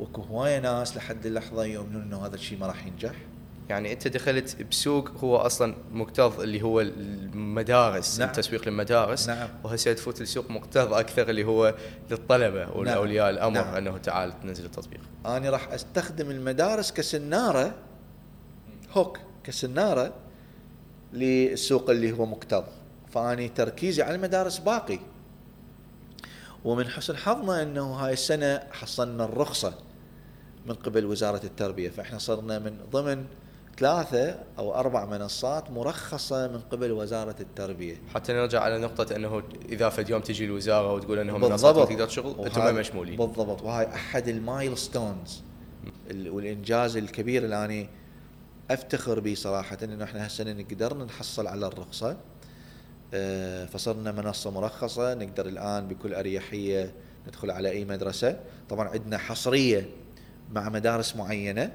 [0.00, 3.14] واكو هواية ناس لحد اللحظة يؤمنون إنه هذا الشيء ما راح ينجح
[3.68, 8.28] يعني أنت دخلت بسوق هو أصلا مكتظ اللي هو المدارس نعم.
[8.28, 9.48] التسويق للمدارس نعم.
[9.64, 11.74] وهسه تفوت لسوق مكتظ أكثر اللي هو
[12.10, 13.74] للطلبة والأولياء الأمر نعم.
[13.74, 17.74] أنه تعال تنزل التطبيق أنا راح أستخدم المدارس كسنارة
[18.92, 20.14] هوك كسنارة
[21.12, 22.64] للسوق اللي هو مكتظ
[23.12, 24.98] فأني تركيزي على المدارس باقي
[26.64, 29.85] ومن حسن حظنا إنه هاي السنة حصلنا الرخصة
[30.66, 31.90] من قبل وزارة التربية.
[31.90, 33.24] فإحنا صرنا من ضمن
[33.78, 37.96] ثلاثة أو أربع منصات مرخصة من قبل وزارة التربية.
[38.14, 42.44] حتى نرجع على نقطة أنه إذا فد يوم تجي الوزارة وتقول أنهم منصات تقدر تشغل
[42.46, 43.16] أنتم ما مشمولين.
[43.16, 43.62] بالضبط.
[43.62, 45.42] وهاي أحد ال milestones
[46.10, 47.86] والإنجاز الكبير اللي أنا
[48.70, 52.16] أفتخر به صراحة إنه إحنا هالسنه قدرنا نحصل على الرخصة.
[53.14, 55.14] آه، فصرنا منصة مرخصة.
[55.14, 56.92] نقدر الآن بكل أريحية
[57.28, 58.40] ندخل على أي مدرسة.
[58.68, 59.88] طبعا عندنا حصرية
[60.52, 61.72] مع مدارس معينة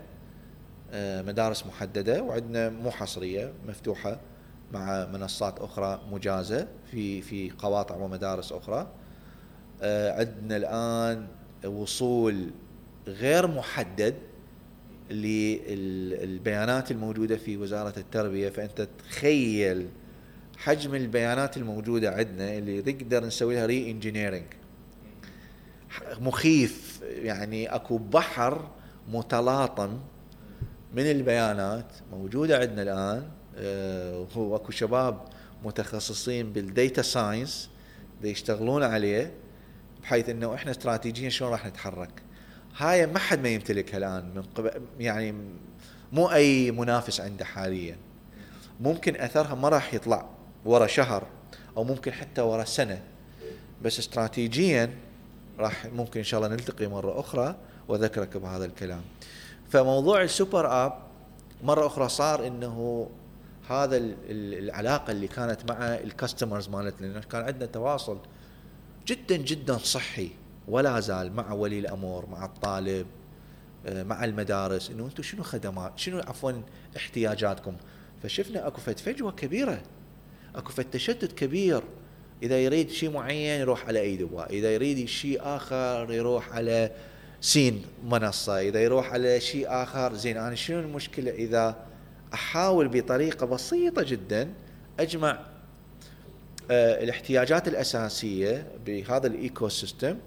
[0.93, 4.19] آه، مدارس محددة وعندنا مو حصرية مفتوحة
[4.73, 8.87] مع منصات أخرى مجازة في في قواطع ومدارس أخرى.
[9.81, 11.27] آه، عندنا الآن
[11.65, 12.49] وصول
[13.07, 14.15] غير محدد
[15.11, 18.49] للبيانات الموجودة في وزارة التربية.
[18.49, 19.87] فأنت تخيل
[20.57, 24.45] حجم البيانات الموجودة عندنا اللي نقدر نسوي لها ري انجينيرنج
[26.19, 28.67] مخيف يعني أكو بحر
[29.09, 29.99] متلاطم
[30.93, 33.27] من البيانات موجودة عندنا الآن
[33.57, 35.21] آه، وهو أكو شباب
[35.63, 37.69] متخصصين بال data science
[38.23, 39.31] يشتغلون عليه
[40.03, 42.09] بحيث إنه إحنا استراتيجيا شلون راح نتحرك.
[42.77, 45.33] هاي ما حد ما يمتلكها الآن من قبل يعني
[46.11, 47.97] مو أي منافس عنده حاليا.
[48.79, 50.29] ممكن أثرها ما راح يطلع
[50.65, 51.27] ورا شهر
[51.77, 53.01] أو ممكن حتى ورا سنة
[53.81, 54.89] بس استراتيجيا
[55.61, 57.55] راح ممكن إن شاء الله نلتقي مرة أخرى
[57.87, 59.01] وأذكرك بهذا الكلام.
[59.69, 60.93] فموضوع السوبر آب
[61.63, 63.09] مرة أخرى صار إنه
[63.69, 68.17] هذا ال- ال- العلاقة اللي كانت مع الكاستمرز مالتنا كان عندنا تواصل
[69.07, 70.29] جدا جدا صحي
[70.67, 73.07] ولا زال مع ولي الامر مع الطالب
[73.85, 76.51] آه، مع المدارس إنه أنتم شنو خدمات شنو عفوا
[76.97, 77.75] احتياجاتكم؟
[78.23, 79.81] فشفنا أكو فد فجوه كبيرة
[80.55, 81.83] أكو فد تشتت كبير
[82.43, 86.91] إذا يريد شيء معين يروح على أي دواء إذا يريد شيء آخر يروح على
[87.41, 88.59] س ين منصة.
[88.59, 91.75] إذا يروح على شيء آخر زين أنا شنو المشكلة؟ إذا
[92.33, 94.49] أحاول بطريقة بسيطة جدا
[94.99, 95.39] أجمع
[96.71, 100.17] آه، الاحتياجات الأساسية بهذا ال ecosystem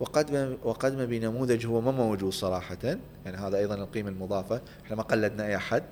[0.00, 2.78] وقدم وقدم بنموذج هو ما موجود صراحة.
[3.24, 4.60] يعني هذا أيضا القيمة المضافة.
[4.84, 5.82] إحنا ما قلدنا أي أحد.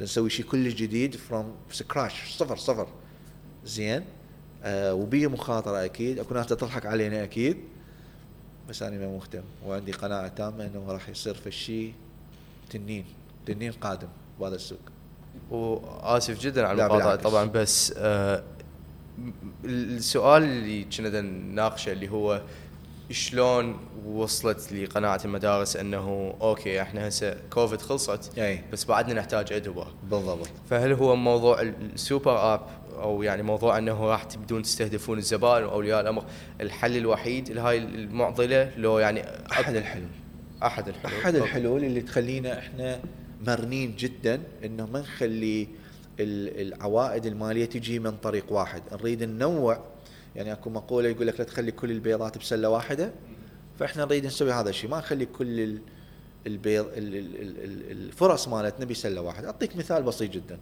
[0.00, 2.88] نسوي شيء كلش جديد from scratch صفر صفر.
[3.64, 4.04] زين.
[4.64, 6.18] آه وبيه مخاطرة أكيد.
[6.18, 7.56] اكو ناس تضحك علينا أكيد.
[8.68, 11.92] بس أنا ما مهتم وعندي قناعة تامة إنه راح يصير في الشيء
[12.70, 13.04] تنين
[13.46, 14.08] تنين قادم
[14.40, 14.78] بهذا السوق.
[15.50, 17.16] وآسف جدا على المقاطعة.
[17.16, 18.42] طبعا بس آه
[19.64, 22.42] السؤال اللي كنا نناقشه اللي هو
[23.10, 28.64] شلون وصلت لقناعة المدارس إنه okay إحنا هسه كوفيد خلصت أي.
[28.72, 29.86] بس بعدنا نحتاج ايدوبا.
[30.10, 30.48] بالضبط.
[30.70, 32.60] فهل هو موضوع ال super app
[33.02, 36.24] أو يعني موضوع أنه راح تبدون تستهدفون الزبائن وأولياء الأمر.
[36.60, 39.22] الحل الوحيد لهاي المعضلة لو يعني
[39.52, 40.08] أحد الحلول.
[40.62, 41.20] أحد الحلول.
[41.20, 43.00] أحد الحلول اللي تخلينا إحنا
[43.46, 45.68] مرنين جدا إنه ما نخلي
[46.20, 48.82] ال- العوائد المالية تجي من طريق واحد.
[48.92, 49.80] نريد ننوع
[50.36, 53.10] يعني أكو مقولة يقول لك لا تخلي كل البيضات بسلة واحدة
[53.78, 54.90] فإحنا نريد نسوي هذا الشيء.
[54.90, 55.78] ما نخلي كل ال-
[56.46, 59.46] البيض ال- ال- ال- ال- الفرص مالتنا بسلة واحدة.
[59.46, 60.58] أعطيك مثال بسيط جدا.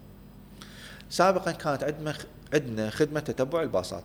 [1.11, 2.15] سابقا كانت عندنا
[2.55, 4.05] عندنا خدمة تتبع الباصات.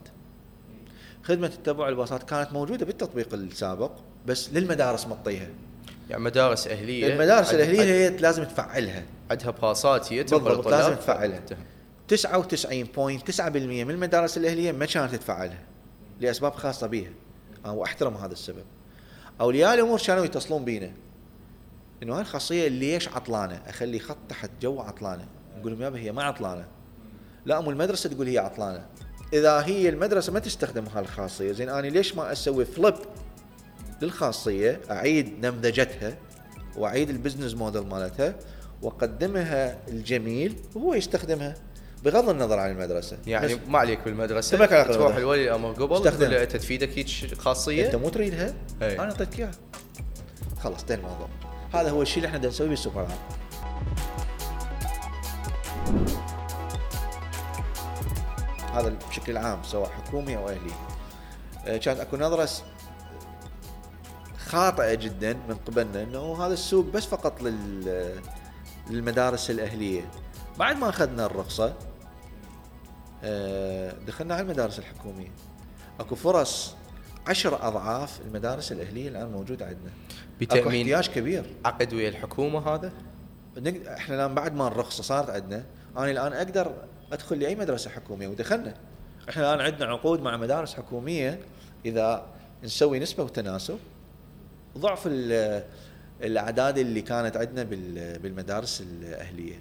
[1.23, 3.91] خدمة تتبع الباصات كانت موجودة بالتطبيق السابق
[4.25, 5.47] بس للمدارس مطيها.
[6.09, 7.13] يعني مدارس أهلية.
[7.13, 9.03] المدارس الأهلية هي لازم تفعلها.
[9.31, 11.41] عندها باصات هي بالضبط لازم تفعلها.
[12.07, 15.59] 99.9% من المدارس الأهلية ما كانت تفعلها
[16.19, 17.09] لأسباب خاصة بها
[17.65, 18.63] أو أحترم هذا السبب.
[19.41, 20.91] أولياء الأمور كانوا يتصلون بينا.
[22.03, 25.25] إنه هاي الخاصية ليش عطلانة؟ أخلي خط تحت جو عطلانة.
[25.59, 26.65] نقول لهم يابا هي ما عطلانة.
[27.45, 28.85] لا مو المدرسة تقول هي عطلانة.
[29.33, 32.95] إذا هي المدرسة ما تستخدم هالخاصية زين أنا ليش ما أسوي flip
[34.01, 36.17] للخاصية أعيد نمذجتها
[36.77, 38.35] وأعيد ال business model مالتها
[38.81, 41.55] وأقدمها الجميل وهو يستخدمها
[42.03, 43.17] بغض النظر عن المدرسة.
[43.27, 44.57] يعني ما عليك بالمدرسة.
[44.57, 45.15] ما عليك تروح.
[45.15, 46.11] الولي الامر قبل.
[46.11, 49.03] تقول أنت تفيدك هيك خاصية؟ أنت مو تريدها؟ إيه.
[49.03, 49.51] أنا اعطيتك إياها.
[50.59, 51.27] خلاص انتهى الموضوع.
[51.73, 53.09] هذا هو الشيء اللي إحنا بدنا نسويه بالسوبر اب
[58.74, 60.72] هذا بشكل عام سواء حكومي أو أهلي.
[61.65, 62.49] آه، كانت أكو نظرة
[64.38, 68.22] خاطئة جدا من قبلنا إنه هذا السوق بس فقط لل
[68.89, 70.11] للمدارس الأهلية.
[70.59, 71.74] بعد ما أخذنا الرخصة
[73.24, 75.32] آه، دخلنا على المدارس الحكومية.
[75.99, 76.76] أكو فرص
[77.28, 79.91] عشر أضعاف المدارس الأهلية الآن موجودة عندنا.
[80.41, 81.45] بتأمين احتياج كبير.
[81.65, 82.91] عقد ويا الحكومة هذا؟
[83.97, 85.63] إحنا الآن بعد ما الرخصة صارت عندنا
[85.97, 86.74] أنا الآن أقدر
[87.12, 88.74] أدخل لأي مدرسة حكومية؟ ودخلنا.
[89.30, 91.39] إحنا الآن عندنا عقود مع مدارس حكومية.
[91.86, 92.26] إذا
[92.64, 93.80] نسوي نسبة وتناسب
[94.78, 95.64] ضعف ال-
[96.24, 99.59] الأعداد اللي كانت عندنا بال- بالمدارس الأهلية.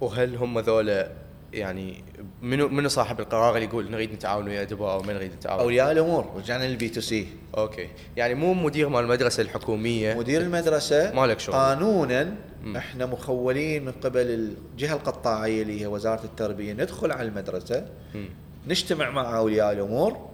[0.00, 1.08] وهل هم ذولا
[1.52, 2.04] يعني
[2.42, 5.92] منو منو صاحب القرار اللي يقول نريد نتعاون ويا ايدوبا أو ما نريد نتعاون؟ أولياء
[5.92, 11.40] الأمور رجعنا لل B2C okay يعني مو مدير مال المدرسة الحكومية مدير المدرسة ما لك
[11.40, 11.54] شغل.
[11.56, 12.76] قانونا مم.
[12.76, 18.28] إحنا مخولين من قبل الجهة القطاعية اللي هي وزارة التربية ندخل على المدرسة مم.
[18.68, 20.32] نجتمع مع أولياء الأمور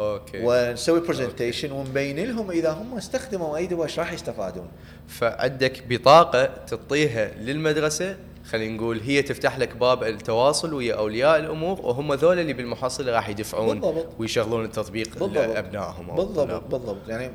[0.00, 4.68] okay ونسوي presentation ونبين لهم إذا هم استخدموا ايدوبا إيش راح يستفادون
[5.08, 8.16] فعندك بطاقة تعطيها للمدرسة
[8.48, 13.28] خلينا نقول هي تفتح لك باب التواصل ويا أولياء الأمور وهم ذول اللي بالمحصله راح
[13.28, 14.06] يدفعون بالضبط.
[14.18, 15.36] ويشغلون التطبيق بالضبط.
[15.36, 16.64] لأبنائهم أو بالضبط.
[16.64, 17.30] بالضبط يعني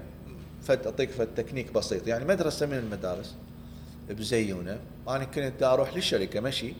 [0.62, 3.36] فد أعطيك فد تكنيك بسيط يعني مدرسة من المدارس
[4.10, 6.74] بزيونة أنا كنت أروح للشركة مشي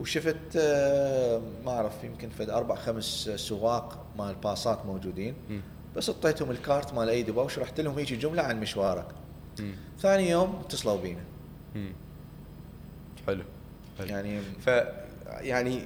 [0.00, 5.34] وشفت آه، ما أعرف يمكن فد أربع خمس سواق مال باصات موجودين.
[5.96, 9.06] بس أعطيتهم الكارت مال أي دواء وشرحت لهم هيجي جملة عن مشوارك.
[10.00, 11.24] ثاني يوم اتصلوا بينا.
[13.28, 13.42] حلو
[13.98, 14.08] حلو.
[14.08, 14.70] يعني ف
[15.40, 15.80] يعني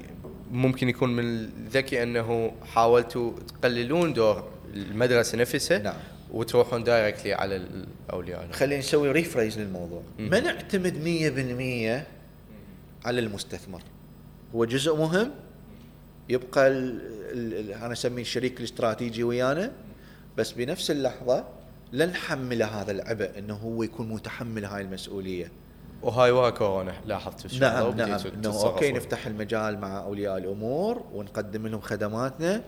[0.51, 3.33] ممكن يكون من الذكي أنه حاولتوا
[3.63, 5.95] تقللون دور المدرسة نفسها نعم.
[6.31, 10.03] وتروحون directly على الأولياء خلينا نسوي rephrase للموضوع.
[10.19, 10.95] ما نعتمد
[13.05, 13.83] 100% على المستثمر
[14.55, 15.31] هو جزء مهم
[16.29, 17.01] يبقى ال
[17.33, 19.73] ال ال أنا أسميه الشريك الاستراتيجي ويانا
[20.39, 21.45] بس بنفس اللحظة
[21.93, 25.51] لا نحمله هذا العبء إنه هو يكون متحمل هاي المسؤولية
[26.03, 28.21] وهاي ورا كورونا لاحظت الشغلة نعم نعم.
[28.35, 28.63] إنه.
[28.65, 32.63] okay نفتح المجال مع أولياء الأمور ونقدم لهم خدماتنا.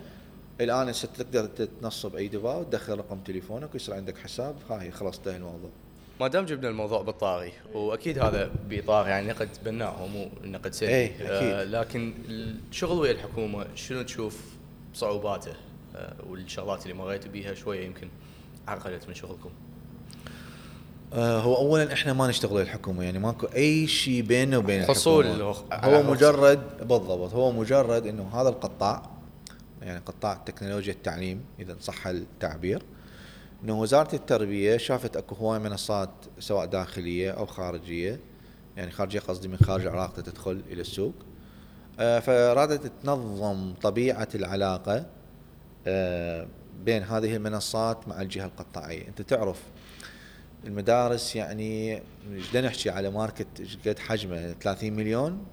[0.61, 1.47] الآن إنت تقدر
[1.81, 4.55] تنصب ايدوبا وتدخل رقم تليفونك ويصير عندك حساب.
[4.71, 5.71] هاي خلاص انتهى الموضوع.
[6.21, 11.13] ما دام جبنا الموضوع بالطاري وأكيد هذا بإطار يعني نقد بناء ومو نقد سلبي إيه،.
[11.21, 14.41] آه لكن الشغل ويا الحكومة شنو تشوف
[14.95, 15.53] صعوباته؟
[15.97, 18.09] آه والشغلات اللي مريتوا بيها شوية يمكن
[18.69, 19.51] عقلت من شغلكم.
[21.13, 26.03] هو اولا إحنا ما نشتغل الحكومة يعني ماكو أي شيء بيننا وبين حصول الحكومة هو.
[26.03, 29.11] مجرد بالضبط هو مجرد إنه هذا القطاع
[29.83, 32.83] يعني قطاع تكنولوجيا التعليم إذا صح التعبير
[33.65, 38.21] إنه وزارة التربية شافت أكو هواي منصات سواء داخلية أو خارجية
[38.77, 41.15] يعني خارجية قصدي من خارج العراق تدخل إلى السوق.
[42.01, 45.07] آه، فرادت تنظم طبيعة العلاقة
[45.87, 46.47] آه،
[46.85, 49.09] بين هذه المنصات مع الجهة القطاعية.
[49.09, 49.63] أنت تعرف
[50.67, 52.03] المدارس يعني
[52.33, 53.47] إيش نحكي على ماركت
[53.87, 55.47] قد حجمه 30 مليون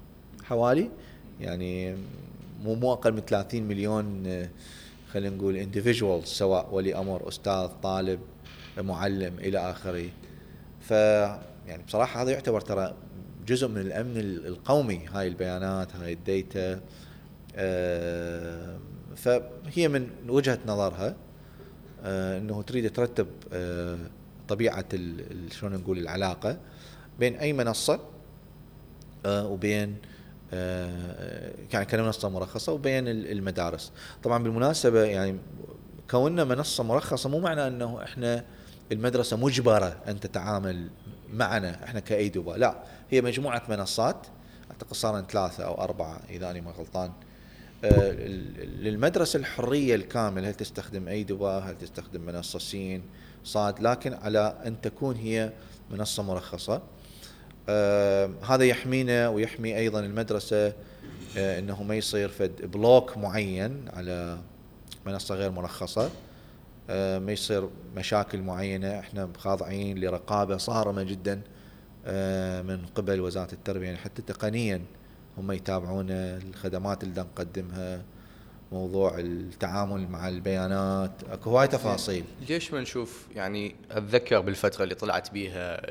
[0.44, 0.90] حوالي
[1.40, 1.96] يعني
[2.62, 4.48] مو مو أقل من 30 مليون آه،
[5.12, 8.20] خلينا نقول انديفيدوال سواء ولي أمر أستاذ طالب
[8.78, 10.08] معلم إلى آخره.
[10.80, 10.90] ف
[11.66, 12.94] يعني بصراحة هذا يعتبر ترى
[13.46, 16.80] جزء من الأمن القومي هاي البيانات هاي الديتا
[17.56, 18.78] آه،
[19.16, 21.16] فهي من وجهة نظرها
[22.04, 23.26] آه، إنه تريد ترتب
[24.52, 24.84] طبيعة
[25.50, 26.58] شلون نقول العلاقة
[27.18, 28.00] بين أي منصة
[29.26, 29.96] وبين
[31.72, 33.92] يعني كمنصه مرخصة وبين المدارس.
[34.22, 35.38] طبعا بالمناسبة يعني
[36.10, 38.44] كوننا منصة مرخصة مو معنى إنه إحنا
[38.92, 40.88] المدرسة مجبرة أن تتعامل
[41.32, 44.26] معنا إحنا كايدوبا لا هي مجموعة منصات
[44.70, 47.12] أعتقد صار ثلاثة أو أربعة إذا اني ما غلطان.
[47.84, 48.12] آه،
[48.80, 53.02] للمدرسة الحرية الكاملة هل تستخدم ايدوبا هل تستخدم منصة سين
[53.44, 55.52] صاد لكن على أن تكون هي
[55.90, 56.82] منصة مرخصة.
[57.68, 60.72] آه هذا يحمينا ويحمي أيضا المدرسة
[61.36, 64.38] آه إنه ما يصير فد بلوك معين على
[65.06, 66.10] منصة غير مرخصة.
[66.90, 71.40] آه ما يصير مشاكل معينة إحنا خاضعين لرقابة صارمة جدا
[72.06, 73.86] آه من قبل وزارة التربية.
[73.86, 74.80] يعني حتى تقنيا
[75.38, 78.02] هم يتابعون الخدمات اللي نقدمها
[78.72, 81.10] موضوع التعامل مع البيانات.
[81.30, 82.24] أكو هواي تفاصيل.
[82.48, 85.86] ليش ما نشوف يعني أتذكر بالفترة اللي طلعت بيها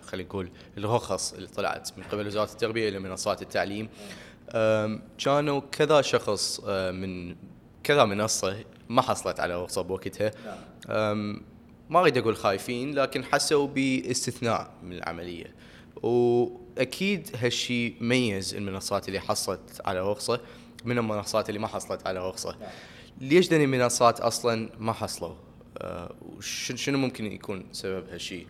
[0.00, 3.88] خلينا نقول الرخص اللي طلعت من قبل وزارة التربية إلى منصات التعليم.
[5.18, 7.36] كانوا كذا شخص من
[7.84, 8.56] كذا منصة
[8.88, 10.32] ما حصلت على رخصة بوقتها.
[11.90, 15.54] ما أريد أقول خايفين لكن حسوا باستثناء من العملية.
[16.02, 20.40] وأكيد هالشيء ميز المنصات اللي حصلت على رخصة.
[20.84, 22.56] من المنصات اللي ما حصلت على رخصه.
[23.20, 25.34] ليش ذني المنصات أصلا ما حصلوا؟
[25.78, 28.46] آه شنو ممكن يكون سبب هالشيء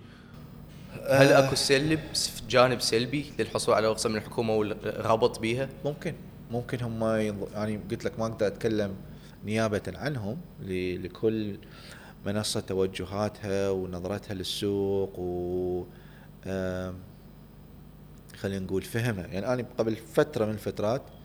[1.11, 2.01] هل أكو سلب
[2.49, 6.15] جانب سلبي للحصول على رخصه من الحكومة والربط بيها؟ ممكن.
[6.51, 7.05] ممكن هم
[7.55, 8.95] يعني قلت لك ما أقدر أتكلم
[9.45, 11.57] نيابة عنهم لكل
[12.27, 15.85] منصة توجهاتها ونظرتها للسوق و
[18.37, 19.27] خلينا نقول فهمها.
[19.27, 21.18] يعني أنا قبل فترة من الفترات آه،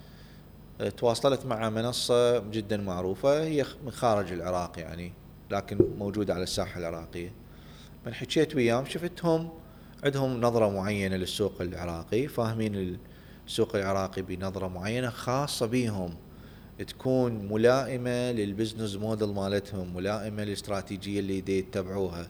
[0.97, 5.13] تواصلت مع منصة جدا معروفة هي من خارج العراق يعني
[5.51, 7.32] لكن موجودة على الساحة العراقية.
[8.05, 9.49] من حكيت وياهم شفتهم
[10.03, 12.97] عندهم نظرة معينة للسوق العراقي فاهمين
[13.47, 16.15] السوق العراقي بنظرة معينة خاصة بيهم.
[16.88, 22.28] تكون ملائمة للبزنس موديل مالتهم ملائمة للاستراتيجية اللي دي يتبعوها.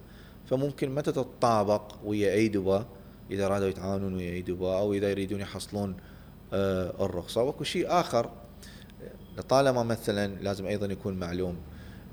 [0.50, 2.86] فممكن متى تتطابق ويا أي دبا
[3.32, 6.13] إذا ارادوا يتعاونون ويا ايدوبا أو إذا يريدون يحصلون آه،
[6.54, 7.44] الرخصة.
[7.44, 8.30] وأكو شيء آخر
[9.38, 11.58] لطالما مثلا لازم أيضا يكون معلوم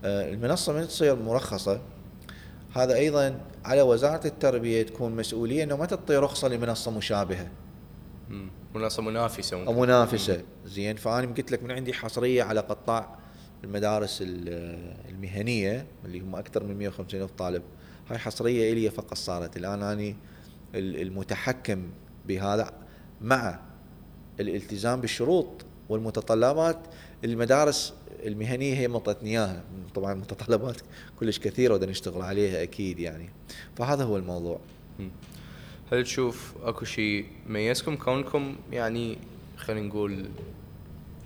[0.04, 1.80] آه، المنصة من تصير مرخصه
[2.74, 7.48] هذا أيضا على وزارة التربية تكون مسؤولية إنه ما تعطي رخصة لمنصة مشابهة.
[8.74, 10.42] منصة منافسة أو منافسة.
[10.66, 13.18] زين فأنا قلت لك من عندي حصرية على قطاع
[13.64, 14.18] المدارس
[15.08, 17.62] المهنية اللي هم أكثر من 150 ألف طالب.
[18.10, 19.56] هاي حصرية إلي فقط صارت.
[19.56, 20.16] الآن أني
[20.74, 21.90] المتحكم
[22.26, 22.72] بهذا
[23.20, 23.60] مع
[24.40, 26.78] الالتزام بالشروط والمتطلبات.
[27.24, 27.94] المدارس
[28.26, 29.62] المهنية هي منطتني اياها
[29.94, 30.76] طبعا متطلبات
[31.20, 33.28] كلش كثيرة بدنا نشتغل عليها أكيد يعني.
[33.76, 34.60] فهذا هو الموضوع.
[35.92, 39.18] هل تشوف أكو شيء ميزكم كونكم يعني
[39.56, 40.26] خلينا نقول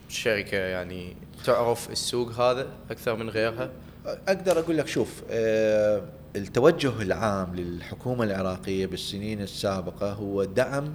[0.09, 3.71] شركة يعني تعرف السوق هذا أكثر من غيرها؟
[4.07, 6.03] أقدر أقول لك شوف أه
[6.37, 10.95] التوجه العام للحكومة العراقية بالسنين السابقة هو دعم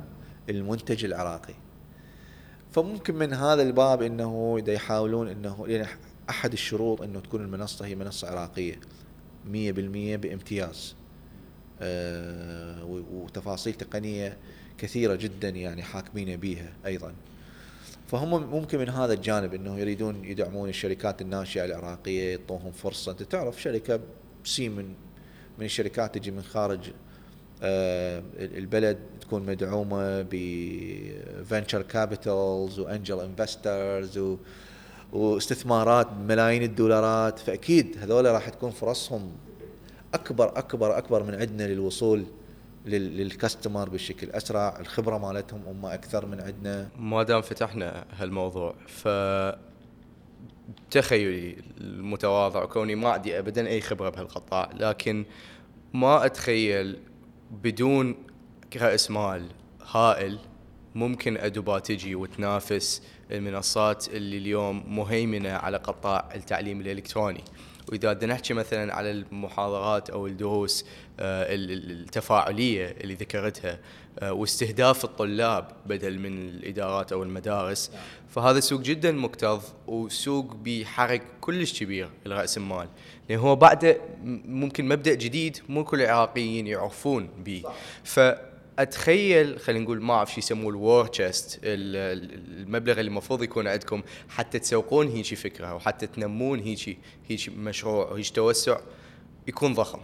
[0.50, 1.54] المنتج العراقي.
[2.72, 5.88] فممكن من هذا الباب إنه إذا يحاولون إنه يعني
[6.30, 8.80] أحد الشروط إنه تكون المنصة هي منصة عراقية 100%
[10.16, 10.96] بامتياز.
[11.82, 14.38] أه وتفاصيل تقنية
[14.78, 17.14] كثيرة جدا يعني حاكمين بها أيضا.
[18.08, 23.12] فهم ممكن من هذا الجانب إنه يريدون يدعمون الشركات الناشئة العراقية يعطوهم فرصة.
[23.12, 24.00] أنت تعرف شركة
[24.44, 24.94] سي من
[25.60, 26.92] من الشركات تجي من خارج
[27.64, 28.98] آه، البلد
[29.30, 34.38] تكون مدعومة ب venture capitals و angel investors
[35.14, 37.40] واستثمارات بملايين الدولارات.
[37.40, 39.32] فأكيد هذول راح تكون فرصهم
[40.14, 42.24] اكبر اكبر أكبر من عندنا للوصول
[42.86, 44.80] لل customer بشكل أسرع.
[44.80, 46.90] الخبرة مالتهم هم أكثر من عندنا.
[47.00, 49.08] ما دام فتحنا هالموضوع ف
[50.92, 55.26] تخيلي المتواضع كوني ما عندي ابدا أي خبرة بهالقطاع لكن
[55.94, 57.00] ما أتخيل
[57.52, 58.29] بدون
[58.78, 59.48] راس مال
[59.92, 60.40] هائل
[60.96, 63.02] ممكن ادوبا تجي وتنافس
[63.32, 67.44] المنصات اللي اليوم مهيمنة على قطاع التعليم الإلكتروني.
[67.90, 70.86] وإذا بدنا نحكي مثلا على المحاضرات أو الدروس
[71.20, 73.80] آه، التفاعلية اللي ذكرتها
[74.20, 77.92] آه، واستهداف الطلاب بدل من الإدارات أو المدارس
[78.30, 82.88] فهذا سوق جدا مكتظ وسوق بحرق كلش كبير لرأس المال.
[83.30, 84.02] لأن هو بعد
[84.46, 87.64] ممكن مبدأ جديد مو كل العراقيين يعرفون به.
[88.04, 88.20] ف
[88.80, 94.02] أتخيل خلينا نقول ما أعرف شو يسموه ال war chest المبلغ اللي المفروض يكون عندكم
[94.30, 98.80] حتى تسوقون هيجي فكرة أو حتى تنمون هيجي هيجي مشروع أو هيجي توسع
[99.48, 100.00] يكون ضخم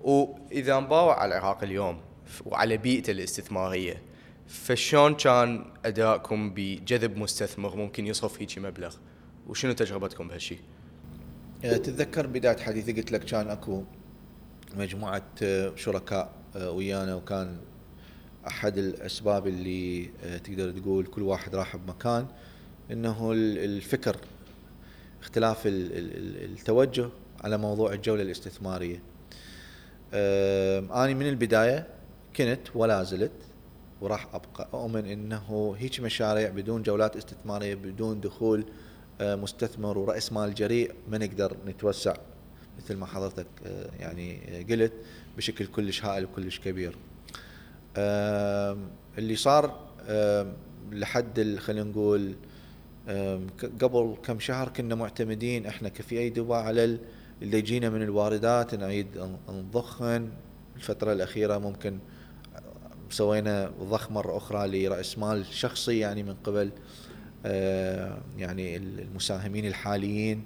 [0.00, 2.00] وإذا نباوع على العراق اليوم
[2.46, 4.02] وعلى بيئته الاستثمارية
[4.48, 8.94] فشلون كان أدائكم بجذب مستثمر ممكن يصرف هيجي مبلغ
[9.46, 10.58] وشنو تجربتكم بهالشيء؟
[11.64, 13.82] أه، تتذكر بداية حديثي قلت لك كان أكو
[14.76, 17.58] مجموعة أه، شركاء أه، ويانا وكان
[18.48, 20.10] أحد الأسباب اللي
[20.44, 22.26] تقدر تقول كل واحد راح بمكان
[22.90, 24.16] إنه الفكر
[25.22, 27.08] اختلاف التوجه
[27.40, 29.02] على موضوع الجولة الاستثمارية.
[30.14, 31.86] اني من البداية
[32.36, 33.32] كنت ولا زلت
[34.00, 38.64] وراح أبقى أؤمن إنه هيك مشاريع بدون جولات استثمارية بدون دخول
[39.20, 42.14] آه، مستثمر ورأس مال جريء ما نقدر نتوسع
[42.78, 44.38] مثل ما حضرتك آه، يعني
[44.70, 44.92] قلت
[45.36, 46.96] بشكل كلش هائل وكلش كبير.
[49.18, 49.80] اللي صار
[50.92, 52.34] لحد خلينا نقول
[53.80, 56.98] قبل كم شهر كنا معتمدين إحنا كفي أي دبا على
[57.42, 59.06] اللي يجينا من الواردات نعيد
[59.48, 60.28] نضخن
[60.76, 61.98] الفترة الأخيرة ممكن
[63.10, 66.70] سوينا ضخ مره أخرى لرأس مال شخصي يعني من قبل
[68.38, 70.44] يعني المساهمين الحاليين.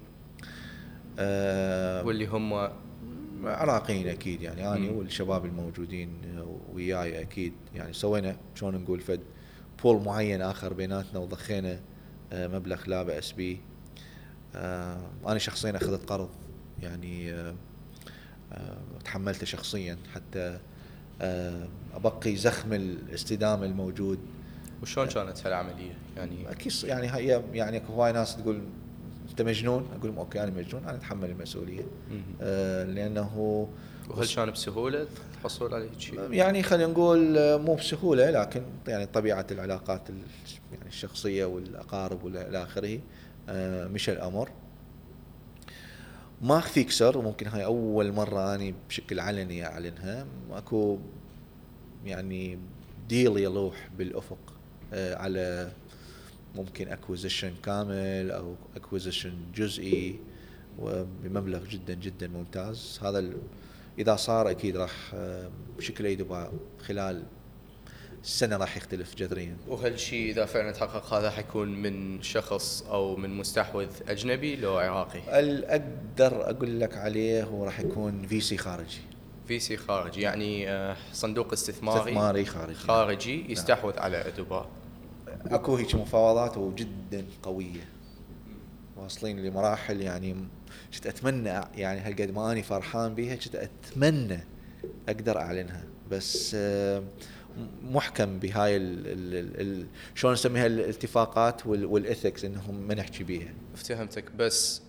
[2.05, 2.69] واللي هم
[3.45, 4.67] عراقيين أكيد يعني.
[4.67, 6.09] أنا والشباب الموجودين
[6.73, 7.93] وياي أكيد يعني.
[7.93, 9.19] سوينا شلون نقول فد
[9.83, 11.79] بول معين آخر بيناتنا وضخينا
[12.33, 13.57] آه، مبلغ لا بأس به
[15.25, 16.29] أنا شخصيا أخذت قرض
[16.81, 17.33] يعني
[19.05, 20.59] تحملته شخصيا حتى
[21.21, 24.19] آه، أبقي زخم الاستدامة الموجود.
[24.81, 28.61] وشلون كانت هالعمليه؟ يعني أكيد يعني هي يعني اكو هواي ناس تقول
[29.29, 31.83] أنت مجنون؟ أقول لهم okay أنا مجنون أنا أتحمل المسؤولية.
[32.41, 33.67] آه لأنه
[34.09, 35.07] وهل كان بسهولة
[35.37, 40.01] الحصول على شيء؟ يعني خلينا نقول آه، مو بسهولة لكن يعني طبيعة العلاقات
[40.71, 42.99] يعني الشخصية والأقارب والى آخره.
[43.49, 44.49] آه مشى الأمر.
[46.41, 50.25] ما أخفيك سر وممكن هاي أول مرة أني بشكل علني أعلنها.
[50.51, 50.97] أكو
[52.05, 52.59] يعني
[53.09, 54.37] deal يلوح بالأفق
[54.93, 55.71] آه، على
[56.55, 60.19] ممكن acquisition كامل أو acquisition جزئي
[60.79, 62.99] وبمبلغ جدا جدا ممتاز.
[63.03, 63.29] هذا
[63.99, 66.25] إذا صار أكيد راح آه، بشكل أي
[66.79, 67.23] خلال
[68.23, 69.57] السنة راح يختلف جذريا.
[69.67, 76.49] وهالشيء إذا فعلا تحقق هذا حيكون من شخص أو من مستحوذ أجنبي لو عراقي؟ أقدر
[76.49, 79.01] أقول لك عليه هو راح يكون VC خارجي.
[79.47, 82.75] VC خارجي يعني آه، صندوق استثماري استثماري خارجي.
[82.75, 83.51] خارجي نعم.
[83.51, 84.03] يستحوذ نعم.
[84.03, 84.69] على ادوبا
[85.45, 87.85] أكو هيك مفاوضات وجدا قوية.
[88.97, 90.35] واصلين لمراحل يعني
[90.93, 94.39] كنت أتمنى يعني هالقد ما أني فرحان بها كنت أتمنى
[95.09, 95.83] أقدر أعلنها.
[96.11, 97.03] بس آه
[97.83, 103.53] محكم بهاي ال شلون نسميها الاتفاقات والإثكس إنهم ما نحكي بيها.
[103.73, 104.31] افتهمتك.
[104.31, 104.81] بس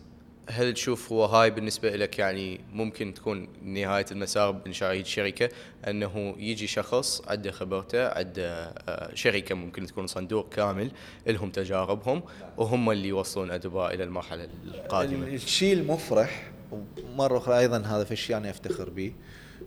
[0.49, 5.49] هل تشوف هو هاي بالنسبة لك يعني ممكن تكون نهاية المسار بانشاء شركة
[5.88, 10.90] أنه يجي شخص عنده خبرته عنده آه، شركة ممكن تكون صندوق كامل
[11.26, 12.22] لهم تجاربهم
[12.57, 15.26] وهم اللي يوصلون ايدوبا إلى المرحلة القادمة.
[15.26, 19.12] الشيء المفرح ومرة أخرى أيضا هذا في الشيء أنا أفتخر به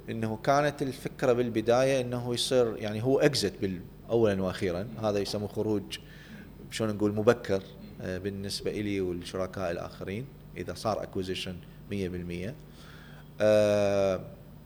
[0.09, 3.53] إنه كانت الفكرة بالبداية إنه يصير يعني هو exit
[4.09, 5.97] اولا وأخيرا هذا يسموه خروج
[6.71, 7.61] شلون نقول مبكر
[8.01, 10.25] آه، بالنسبة لي والشركاء الآخرين
[10.57, 11.55] إذا صار acquisition
[11.91, 11.93] 100%
[13.41, 14.19] أه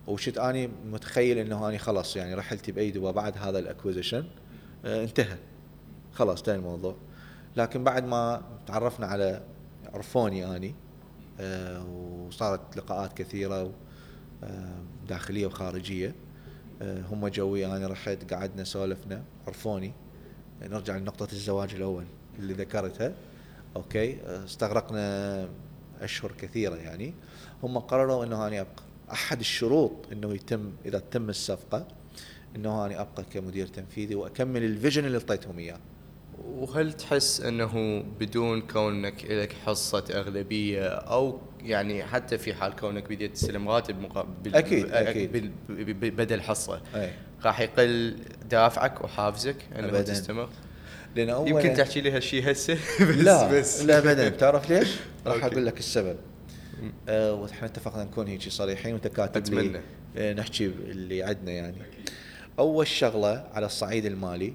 [0.08, 4.26] وشت أني متخيل إنه أني خلاص يعني رحلتي بايدوبا بعد هذا ال acquisition
[4.86, 5.38] أه انتهى.
[6.14, 6.96] خلاص انتهى الموضوع.
[7.56, 9.42] لكن بعد ما تعرفنا على
[9.94, 10.76] عرفوني أني
[11.40, 13.72] أه وصارت لقاءات كثيرة
[14.44, 16.16] آه، داخلية وخارجية
[16.82, 19.94] آه، هم جوي أنا رحت قعدنا سولفنا عرفوني.
[20.62, 22.06] نرجع لنقطة الزواج الأول
[22.40, 23.14] اللي ذكرتها.
[23.76, 25.50] أوكي؟ آه، استغرقنا
[26.04, 27.14] أشهر كثيرة يعني
[27.64, 31.88] هم قرروا إنه اني أبقى أحد الشروط إنه يتم إذا تم الصفقه
[32.56, 35.80] إنه اني أبقى كمدير تنفيذي وأكمل ال vision اللي اعطيتهم إياه
[36.46, 43.34] وهل تحس إنه بدون كونك لك حصة أغلبية أو يعني حتى في حال كونك بديت
[43.34, 45.52] تستلم راتب مقابل أكيد أكيد
[46.02, 47.12] بدل حصة أي.
[47.44, 48.16] راح يقل
[48.50, 50.02] دافعك وحافزك إنه أبداً.
[50.02, 50.50] تستمر
[51.16, 52.74] لأن اول يمكن تحكي لي هالشيء هسه
[53.10, 53.82] بس لا بس.
[53.82, 54.90] لا ابدا تعرف ليش؟
[55.26, 56.18] راح أقول لك السبب.
[57.10, 59.82] آه وإحنا اتفقنا نكون هيك صريحين وانت كاتب أتمنى.
[60.18, 61.78] آه نحكي اللي عندنا يعني.
[62.60, 64.54] أول شغلة على الصعيد المالي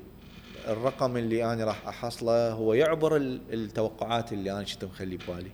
[0.68, 5.50] الرقم اللي أنا راح أحصله هو يعبر التوقعات اللي أنا كنت مخليه ببالي.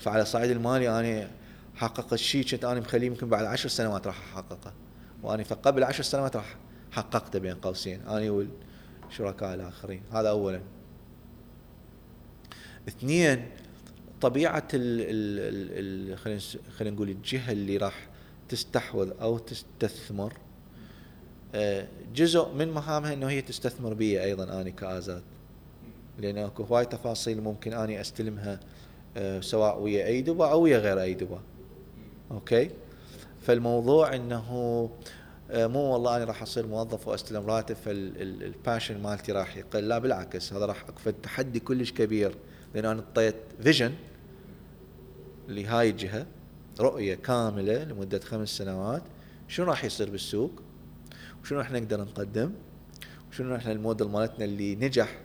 [0.00, 1.30] فعلى الصعيد المالي أنا
[1.74, 4.72] حققت شيء كنت أنا مخليه يمكن بعد عشر سنوات راح أحققه.
[5.22, 6.56] وأنا فقبل عشر سنوات راح
[6.92, 8.46] حققته بين قوسين أنا
[9.10, 10.02] والشركاء الآخرين.
[10.12, 10.60] هذا اولا.
[12.88, 13.46] اثنين
[14.20, 18.08] طبيعة ال ال ال خلينا نقول الجهة اللي راح
[18.48, 20.32] تستحوذ أو تستثمر
[21.54, 25.22] آه، جزء من مهامها إنه هي تستثمر بي أيضا آني كآزاد.
[26.18, 28.60] لأن أكو هواي تفاصيل ممكن آني أستلمها
[29.16, 31.40] آه، سواء ويا ايدوبا أو ويا غير ايدوبا
[32.30, 32.70] okay؟
[33.42, 34.90] فالموضوع إنه
[35.54, 39.88] مو والله أنا راح أصير موظف وأستلم راتب فال passion مالتي راح يقل.
[39.88, 42.34] لا بالعكس هذا راح اكفى تحدي كلش كبير
[42.74, 43.92] لأن أنا اعطيت vision
[45.48, 46.26] لهاي الجهة
[46.80, 49.02] رؤية كاملة لمدة خمس سنوات
[49.48, 50.50] شنو راح يصير بالسوق؟
[51.42, 52.52] وشنو إحنا نقدر نقدم؟
[53.30, 55.18] وشنو إحنا الموديل مالتنا اللي نجح؟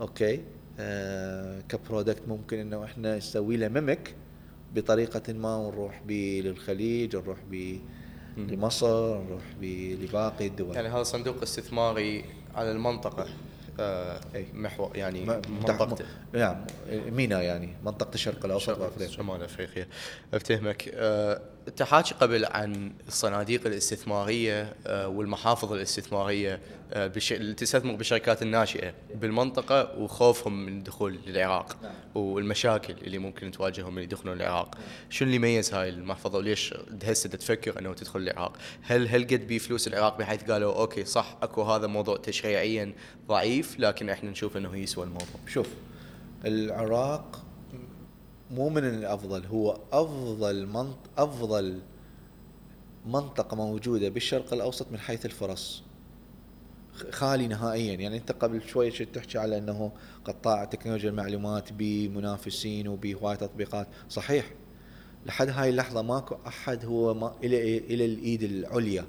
[0.00, 0.40] okay؟
[0.78, 4.14] آه ك product ممكن إنه إحنا نسوي له mimic
[4.74, 7.80] بطريقة ما ونروح به للخليج نروح به
[8.36, 9.42] لمصر نروح
[10.02, 10.74] لباقي الدول.
[10.76, 12.24] يعني هذا صندوق استثماري
[12.54, 13.26] على المنطقة
[13.80, 14.20] آه
[14.54, 15.24] محور يعني
[15.60, 19.16] منطقته نعم مينا يعني منطقة الشرق الأوسط وأفريقيا.
[19.16, 19.86] شمال أفريقيا.
[20.34, 20.88] أفتهمك.
[20.94, 26.60] آه انت حاكي قبل عن الصناديق الاستثمارية آه والمحافظ الاستثمارية
[26.92, 31.76] آه اللي تستثمر بالشركات الناشئة بالمنطقة وخوفهم من الدخول للعراق.
[32.14, 34.78] والمشاكل اللي ممكن تواجههم من يدخلون العراق.
[35.10, 39.58] شنو اللي يميز هاي المحفظة؟ وليش هسه تفكر أنه تدخل العراق؟ هل هل قد بي
[39.58, 42.92] فلوس العراق بحيث قالوا okay صح أكو هذا موضوع تشريعيا
[43.28, 45.68] ضعيف لكن إحنا نشوف إنه يسوى الموضوع؟ شوف
[46.44, 47.45] العراق
[48.50, 51.80] مو من الأفضل هو أفضل منط أفضل
[53.06, 55.82] منطقة موجودة بالشرق الأوسط من حيث الفرص.
[57.10, 57.94] خالي نهائيا.
[57.94, 59.92] يعني أنت قبل شوي تحكي على إنه
[60.24, 63.86] قطاع تكنولوجيا المعلومات بمنافسين وبهواي تطبيقات.
[64.08, 64.50] صحيح.
[65.26, 69.04] لحد هاي اللحظة ماكو أحد هو ما إلى إلى الإيد العليا.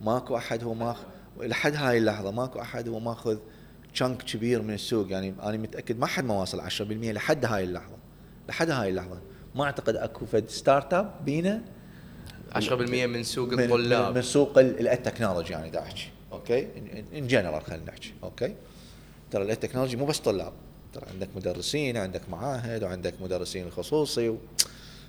[0.00, 1.04] ماكو أحد هو ماخذ
[1.40, 3.38] لحد هاي اللحظة ماكو أحد هو ماخذ
[3.94, 5.10] chunk كبير من السوق.
[5.10, 7.97] يعني أنا متأكد ما حد ما واصل 10% لحد هاي اللحظة.
[8.48, 9.18] لحد هاي اللحظة.
[9.54, 11.62] ما أعتقد أكو فد startup بينا
[12.54, 12.70] 10%
[13.06, 14.14] من سوق الطلاب.
[14.14, 16.08] من سوق ال technology يعني دا أحكي.
[16.32, 16.66] okay؟
[17.14, 18.12] in general خلينا نحكي.
[18.22, 18.54] okay؟
[19.30, 20.52] ترى ال technology مو بس طلاب.
[20.94, 24.28] ترى عندك مدرسين عندك معاهد وعندك مدرسين الخصوصي.
[24.28, 24.38] و...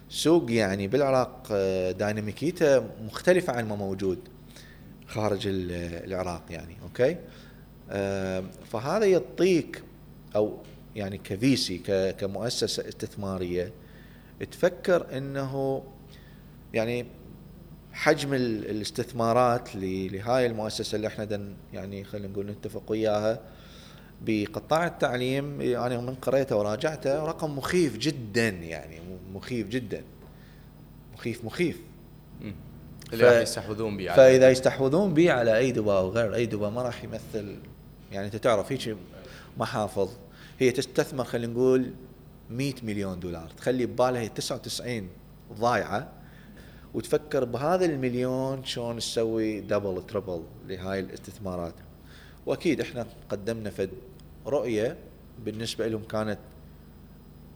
[0.09, 4.19] سوق يعني بالعراق آه، دايناميكيته مختلفة عن ما موجود
[5.07, 6.75] خارج العراق يعني.
[6.83, 7.17] أوكي؟
[7.89, 9.83] آه، فهذا يعطيك
[10.35, 10.57] أو
[10.99, 11.77] يعني كفيسي
[12.19, 13.71] كمؤسسة استثمارية
[14.51, 15.83] تفكر إنه
[16.73, 17.05] يعني
[17.93, 23.39] حجم الاستثمارات لهاي المؤسسة اللي إحنا دن يعني خلينا نقول نتفق وياها
[24.21, 28.99] بقطاع التعليم أنا يعني من قريته وراجعته رقم مخيف جدا يعني
[29.33, 30.01] مخيف جدا.
[31.13, 31.77] مخيف مخيف.
[33.13, 36.81] اللي راح يستحوذون به فإذا يستحوذون به على أي دبا أو غير أي دبا ما
[36.81, 37.55] راح يمثل
[38.11, 38.95] يعني أنت تعرف هيك
[39.57, 40.09] محافظ
[40.59, 41.91] هي تستثمر خلينا نقول
[42.49, 43.49] 100 مليون دولار.
[43.57, 45.09] تخلي ببالها هي 99
[45.53, 46.11] ضايعة
[46.93, 51.73] وتفكر بهذا المليون شلون تسوي دبل تربل لهاي الاستثمارات.
[52.45, 53.89] وأكيد إحنا قدمنا فد
[54.45, 54.97] رؤية
[55.45, 56.39] بالنسبة لهم كانت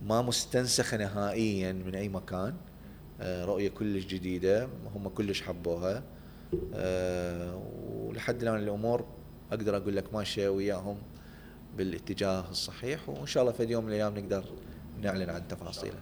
[0.06, 2.54] ما مستنسخة نهائيا من أي مكان.
[3.22, 6.04] آه، رؤية كلش جديدة هم كلش حبوها.
[6.74, 7.62] آه،
[7.94, 9.06] ولحد الآن الأمور
[9.52, 10.98] أقدر أقول لك ماشية وياهم.
[11.78, 14.44] بالاتجاه الصحيح وإن شاء الله في يوم من الأيام نقدر
[15.02, 15.98] نعلن عن تفاصيله.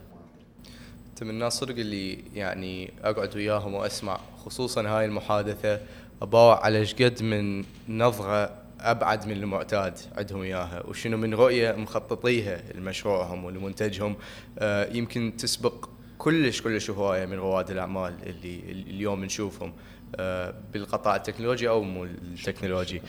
[1.10, 5.80] انت من الناس صدق اللي يعني أقعد وياهم وأسمع خصوصا هاي المحادثة.
[6.22, 13.46] اباوع على قد من نظرة أبعد من المعتاد عندهم إياها وشنو من رؤية مخططيها لمشروعهم
[13.46, 14.16] ولمنتجهم.
[14.60, 19.74] آه يمكن تسبق كلش كلش هواية من رواد الأعمال اللي اليوم نشوفهم
[20.16, 23.02] آه بالقطاع ال technology أو مو ال technology.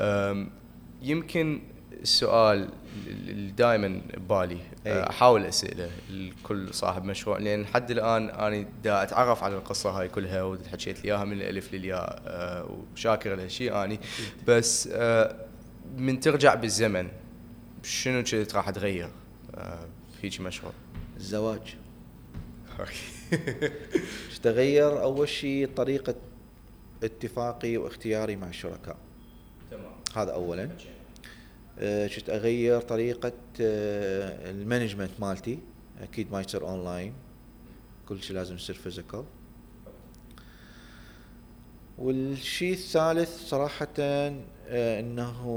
[0.00, 0.46] آه
[1.02, 1.60] يمكن
[2.02, 2.68] السؤال
[3.06, 9.42] اللي دائما ببالي آه، أحاول أسأله لكل صاحب مشروع لأن لحد الآن أنا دا أتعرف
[9.42, 14.00] على القصة هاي كلها وحكيت لي إياها من الألف للياء آه، وشاكر لهالشيء أني.
[14.46, 15.36] بس آه،
[15.96, 17.08] من ترجع بالزمن
[17.82, 19.10] شنو كنت راح تغير
[20.20, 20.72] فيك مشروع؟
[21.16, 21.76] الزواج.
[24.42, 26.14] تغير أول شيء طريقة
[27.02, 28.96] اتفاقي واختياري مع الشركاء.
[29.70, 29.92] تمام.
[30.16, 30.70] هذا اولا.
[31.78, 35.58] كنت أغير طريقة آه، ال management مالتي.
[36.02, 37.14] أكيد ما يصير أونلاين.
[38.08, 39.24] كل شيء لازم يصير physical.
[41.98, 45.48] والشيء الثالث صراحة آه، إنه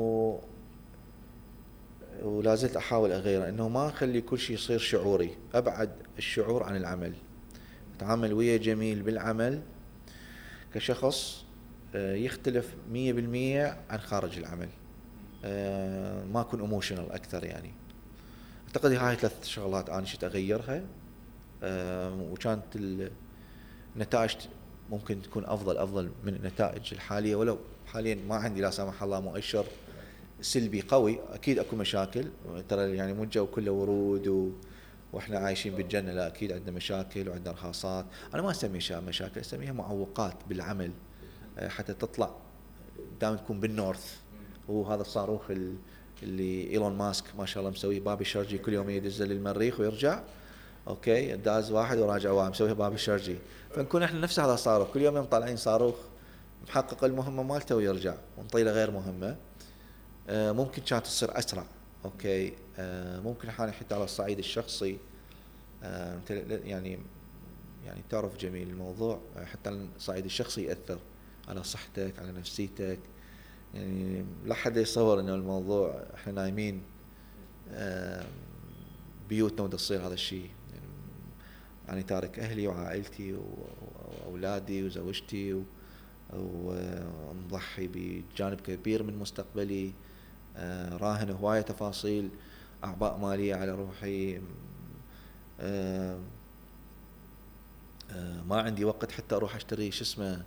[2.23, 5.37] ولا زلت أحاول أغيره إنه ما أخلي كل شيء يصير شعوري.
[5.53, 7.13] أبعد الشعور عن العمل.
[7.97, 9.61] أتعامل ويا جميل بالعمل
[10.73, 11.45] كشخص
[11.95, 14.69] آه، يختلف 100% عن خارج العمل.
[14.69, 14.80] آه،
[16.33, 17.71] ما اكون ايموشنال أكثر يعني.
[18.67, 20.83] أعتقد هاي ثلاث شغلات أنا شفت أغيرها.
[21.63, 22.63] آه، وكانت
[23.95, 24.35] النتائج
[24.89, 27.35] ممكن تكون أفضل أفضل من النتائج الحالية.
[27.35, 27.57] ولو
[27.87, 29.65] حاليا ما عندي لا سمح الله مؤشر
[30.41, 32.25] سلبي قوي أكيد أكو مشاكل.
[32.69, 34.49] ترى يعني مو الجو كله ورود و
[35.13, 38.05] وإحنا عايشين بالجنة لا أكيد عندنا مشاكل وعندنا رخاصات.
[38.33, 40.91] أنا ما اسميها مشاكل أسميها معوقات بالعمل.
[41.57, 42.35] آه، حتى تطلع
[43.21, 44.20] دائما تكون بالنورث.
[44.71, 45.41] وهذا الصاروخ
[46.23, 50.19] اللي إيلون ماسك ما شاء الله مسويه بابي شرجي كل يوم يدز للمريخ ويرجع
[50.87, 53.35] أوكي داز واحد وراجع واحد مسويها بابي شرجي
[53.75, 55.95] فنكون إحنا نفس هذا الصاروخ كل يوم طالعين صاروخ
[56.67, 59.35] محقق المهمة مالته ويرجع ونطيله غير مهمة.
[60.29, 61.65] آه، ممكن كانت تصير أسرع
[62.05, 64.97] أوكي آه، ممكن أحيانا حتى على الصعيد الشخصي.
[66.49, 66.99] يعني
[67.85, 69.19] يعني تعرف جميل الموضوع
[69.51, 70.99] حتى على الصعيد الشخصي يأثر
[71.47, 72.99] على صحتك على نفسيتك.
[73.73, 76.81] يعني لا حد يصور إنه الموضوع إحنا نايمين
[79.29, 80.49] بيوتنا وتصير هذا الشيء.
[80.73, 80.85] يعني
[81.89, 83.33] أنا تارك أهلي وعائلتي
[84.25, 85.63] وأولادي وزوجتي
[86.33, 89.91] ومضحي بجانب كبير من مستقبلي
[90.57, 92.29] آه، راهن هواية تفاصيل
[92.83, 94.41] أعباء مالية على روحي
[95.59, 96.17] آه،
[98.49, 100.43] ما عندي وقت حتى أروح أشتري شو اسمه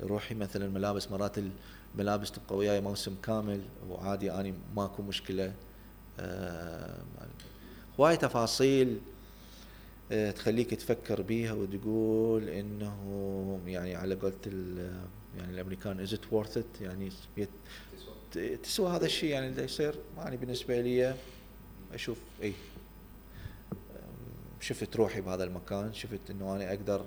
[0.00, 1.38] روحي مثلا ملابس مرات
[1.94, 3.60] الملابس تبقى وياي موسم كامل
[3.90, 5.52] وعادي أني ماكو مشكلة.
[6.20, 6.96] آه
[8.00, 8.98] هواي تفاصيل
[10.12, 14.34] آه تخليك تفكر بيها وتقول إنه يعني على قولة
[15.38, 17.10] يعني الأمريكان is it worth it يعني
[18.62, 19.30] تسوى هذا الشيء.
[19.30, 21.14] يعني اللي يصير يعني بالنسبة لي
[21.94, 22.52] أشوف اي
[24.60, 27.04] شفت روحي بهذا المكان شفت إنه أنا أقدر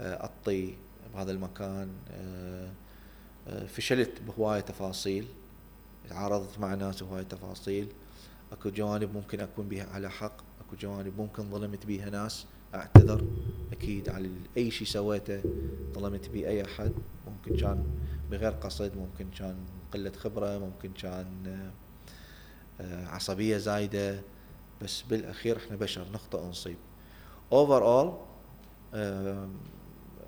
[0.00, 0.74] آه، أعطي
[1.14, 2.70] بهذا المكان آه، آه،
[3.68, 5.26] فشلت بهواية تفاصيل
[6.10, 7.88] تعارضت مع ناس بهواية تفاصيل.
[8.52, 12.44] أكو جوانب ممكن أكون بها على حق أكو جوانب ممكن ظلمت بيها ناس
[12.74, 13.24] أعتذر
[13.72, 15.40] أكيد على أي شيء سويته
[15.94, 16.92] ظلمت بيه أي أحد.
[17.26, 17.84] ممكن كان
[18.30, 19.54] بغير قصد ممكن كان
[19.92, 21.26] قلة خبرة ممكن كان
[22.80, 24.20] آه، عصبية زايدة.
[24.82, 26.76] بس بالأخير إحنا بشر نخطئ ونصيب
[27.52, 28.12] اوفر اول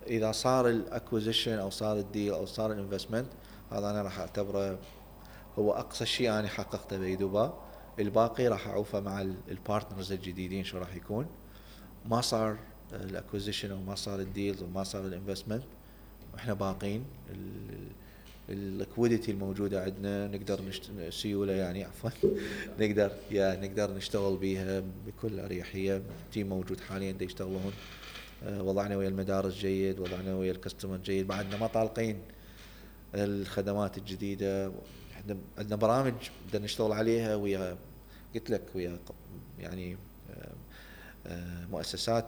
[0.08, 3.26] إذا صار ال acquisition أو صار ال deal أو صار ال investment
[3.72, 4.78] هذا أنا راح أعتبره
[5.58, 7.68] هو أقصى شيء أنا حققته بايدوبا
[7.98, 11.26] الباقي راح أعوفه مع ال partners الجديدين شو راح يكون.
[12.06, 12.56] ما صار
[12.92, 15.62] ال acquisition أو ما صار ال deals وما صار ال investment
[16.34, 17.04] وإحنا باقين.
[18.48, 20.90] ال liquidity الموجودة عندنا نقدر نشت...
[21.10, 22.10] سيولة يعني عفوا.
[22.80, 26.02] نقدر يا نقدر نشتغل بيها بكل أريحية.
[26.32, 27.72] تيم موجود حاليا يشتغلون.
[28.46, 32.18] وضعنا ويا المدارس جيد وضعنا ويا الكاستمر جيد بعدنا ما طالقين
[33.14, 34.72] الخدمات الجديدة
[35.12, 36.14] إحنا عندنا برامج
[36.48, 37.76] بدنا نشتغل عليها ويا
[38.34, 38.98] قلت لك ويا
[39.58, 39.96] يعني
[40.30, 40.52] آه،
[41.26, 42.26] آه، مؤسسات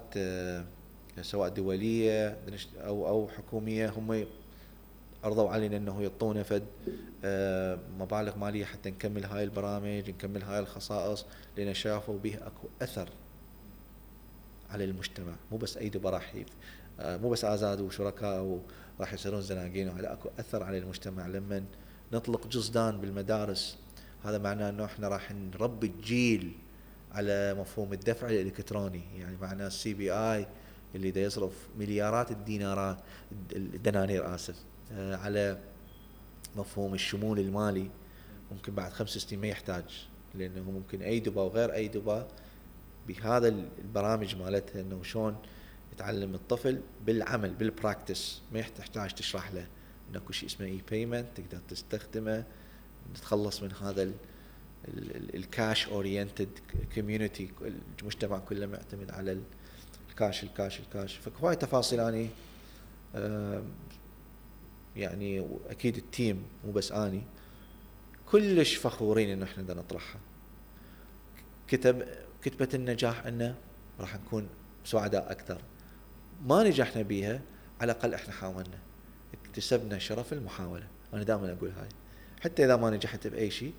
[1.23, 2.39] سواء دولية
[2.77, 4.24] أو أو حكومية هم
[5.24, 6.62] عرضوا علينا إنه يعطونا فد
[7.99, 11.24] مبالغ مالية حتى نكمل هاي البرامج نكمل هاي الخصائص
[11.57, 13.09] لأن شافوا بها أكو أثر.
[14.70, 15.32] على المجتمع.
[15.52, 16.34] مو بس اي راح
[17.01, 18.60] آه، مو بس آزاد وشركاء
[18.98, 19.89] وراح يصيرون زناگين.
[19.88, 21.26] وعلى أكو أثر على المجتمع.
[21.26, 21.64] لما
[22.12, 23.76] نطلق جزدان بالمدارس
[24.24, 26.52] هذا معناه إنه إحنا راح نربي الجيل
[27.12, 29.02] على مفهوم الدفع الإلكتروني.
[29.18, 30.47] يعني معناه ال CBI
[30.94, 32.97] اللي دا يصرف مليارات الدينارات
[33.52, 34.56] الدنانير آسف
[34.92, 35.59] آه، على
[36.56, 37.90] مفهوم الشمول المالي.
[38.52, 39.84] ممكن بعد خمس سنين ما يحتاج
[40.34, 42.27] لأنه ممكن ايدوبا وغير ايدوبا
[43.09, 45.36] بهذا البرامج مالتها إنه شلون
[45.93, 49.66] يتعلم الطفل بالعمل بال practice ما يحتاج تشرح له
[50.10, 52.44] انه أكو شيء اسمه e-payment تقدر تستخدمه
[53.14, 54.10] تتخلص من هذا
[55.35, 56.48] ال cash oriented
[56.94, 57.51] community
[58.01, 59.40] المجتمع كله معتمد على
[60.10, 62.28] الكاش الكاش الكاش فهواي تفاصيل أني
[64.97, 67.22] يعني أكيد التيم مو بس أني
[68.31, 70.20] كلش فخورين إنه إحنا نطرحها.
[71.68, 72.05] كتب
[72.42, 73.54] كتبة النجاح إنه
[74.00, 74.48] راح نكون
[74.84, 75.58] سعداء أكثر.
[76.46, 77.40] ما نجحنا بيها
[77.80, 78.78] على الأقل إحنا حاولنا.
[79.34, 80.86] اكتسبنا شرف المحاولة.
[81.14, 81.88] أنا دائما أقول هاي.
[82.40, 83.72] حتى إذا ما نجحت بأي شيء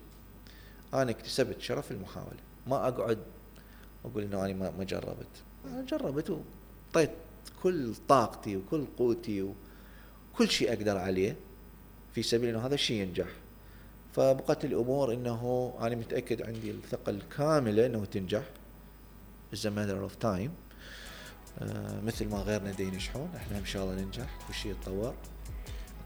[0.94, 2.38] أنا اكتسبت شرف المحاولة.
[2.66, 3.18] ما أقعد
[4.04, 5.26] أقول إنه أنا ما جربت.
[5.66, 7.10] أنا جربت وطيت
[7.62, 11.36] كل طاقتي وكل قوتي وكل شيء أقدر عليه
[12.14, 13.28] في سبيل إنه هذا الشيء ينجح.
[14.12, 18.42] فبقت الأمور إنه أنا متأكد عندي الثقة الكاملة إنه تنجح.
[19.52, 20.50] is matter of time
[22.04, 24.38] مثل ما غيرنا دي ينجحون إحنا إن شاء الله ننجح.
[24.50, 25.14] وشي يتطور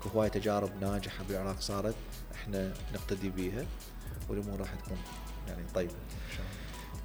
[0.01, 1.95] أكو هواي تجارب ناجحة بالعراق صارت
[2.35, 3.65] إحنا نقتدي بيها
[4.29, 4.99] والأمور راح تكون
[5.49, 6.46] يعني طيبة إن شاء الله.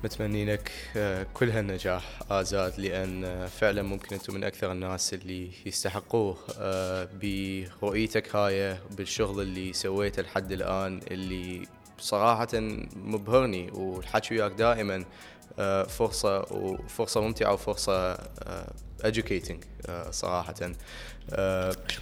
[0.03, 5.51] متمني لك آه، كل هالنجاح آزاد لأن آه، فعلا ممكن أنتم من أكثر الناس اللي
[5.65, 11.67] يستحقوه آه، برؤيتك هاي بالشغل اللي سويته لحد الآن اللي
[11.99, 12.47] صراحة
[12.95, 15.05] مبهرني والحكي وياك دائما
[15.85, 18.17] فرصة وفرصة ممتعة وفرصة
[19.03, 20.55] educating صراحة.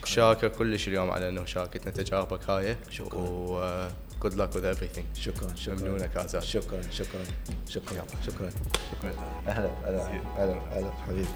[0.05, 2.77] شاكر كلش اليوم على إنه شاركتنا تجاربك هاي.
[2.89, 3.91] شكرا.
[4.19, 5.05] good luck with everything.
[5.13, 5.75] شكرا شكرا.
[5.75, 7.23] ممنونك عزام شكرا شكرا.
[7.69, 8.05] شكرا.
[8.25, 8.49] شكرا.
[8.91, 9.13] شكرا.
[9.47, 11.27] أهلا أهلا أهلا أهلا حبيبي.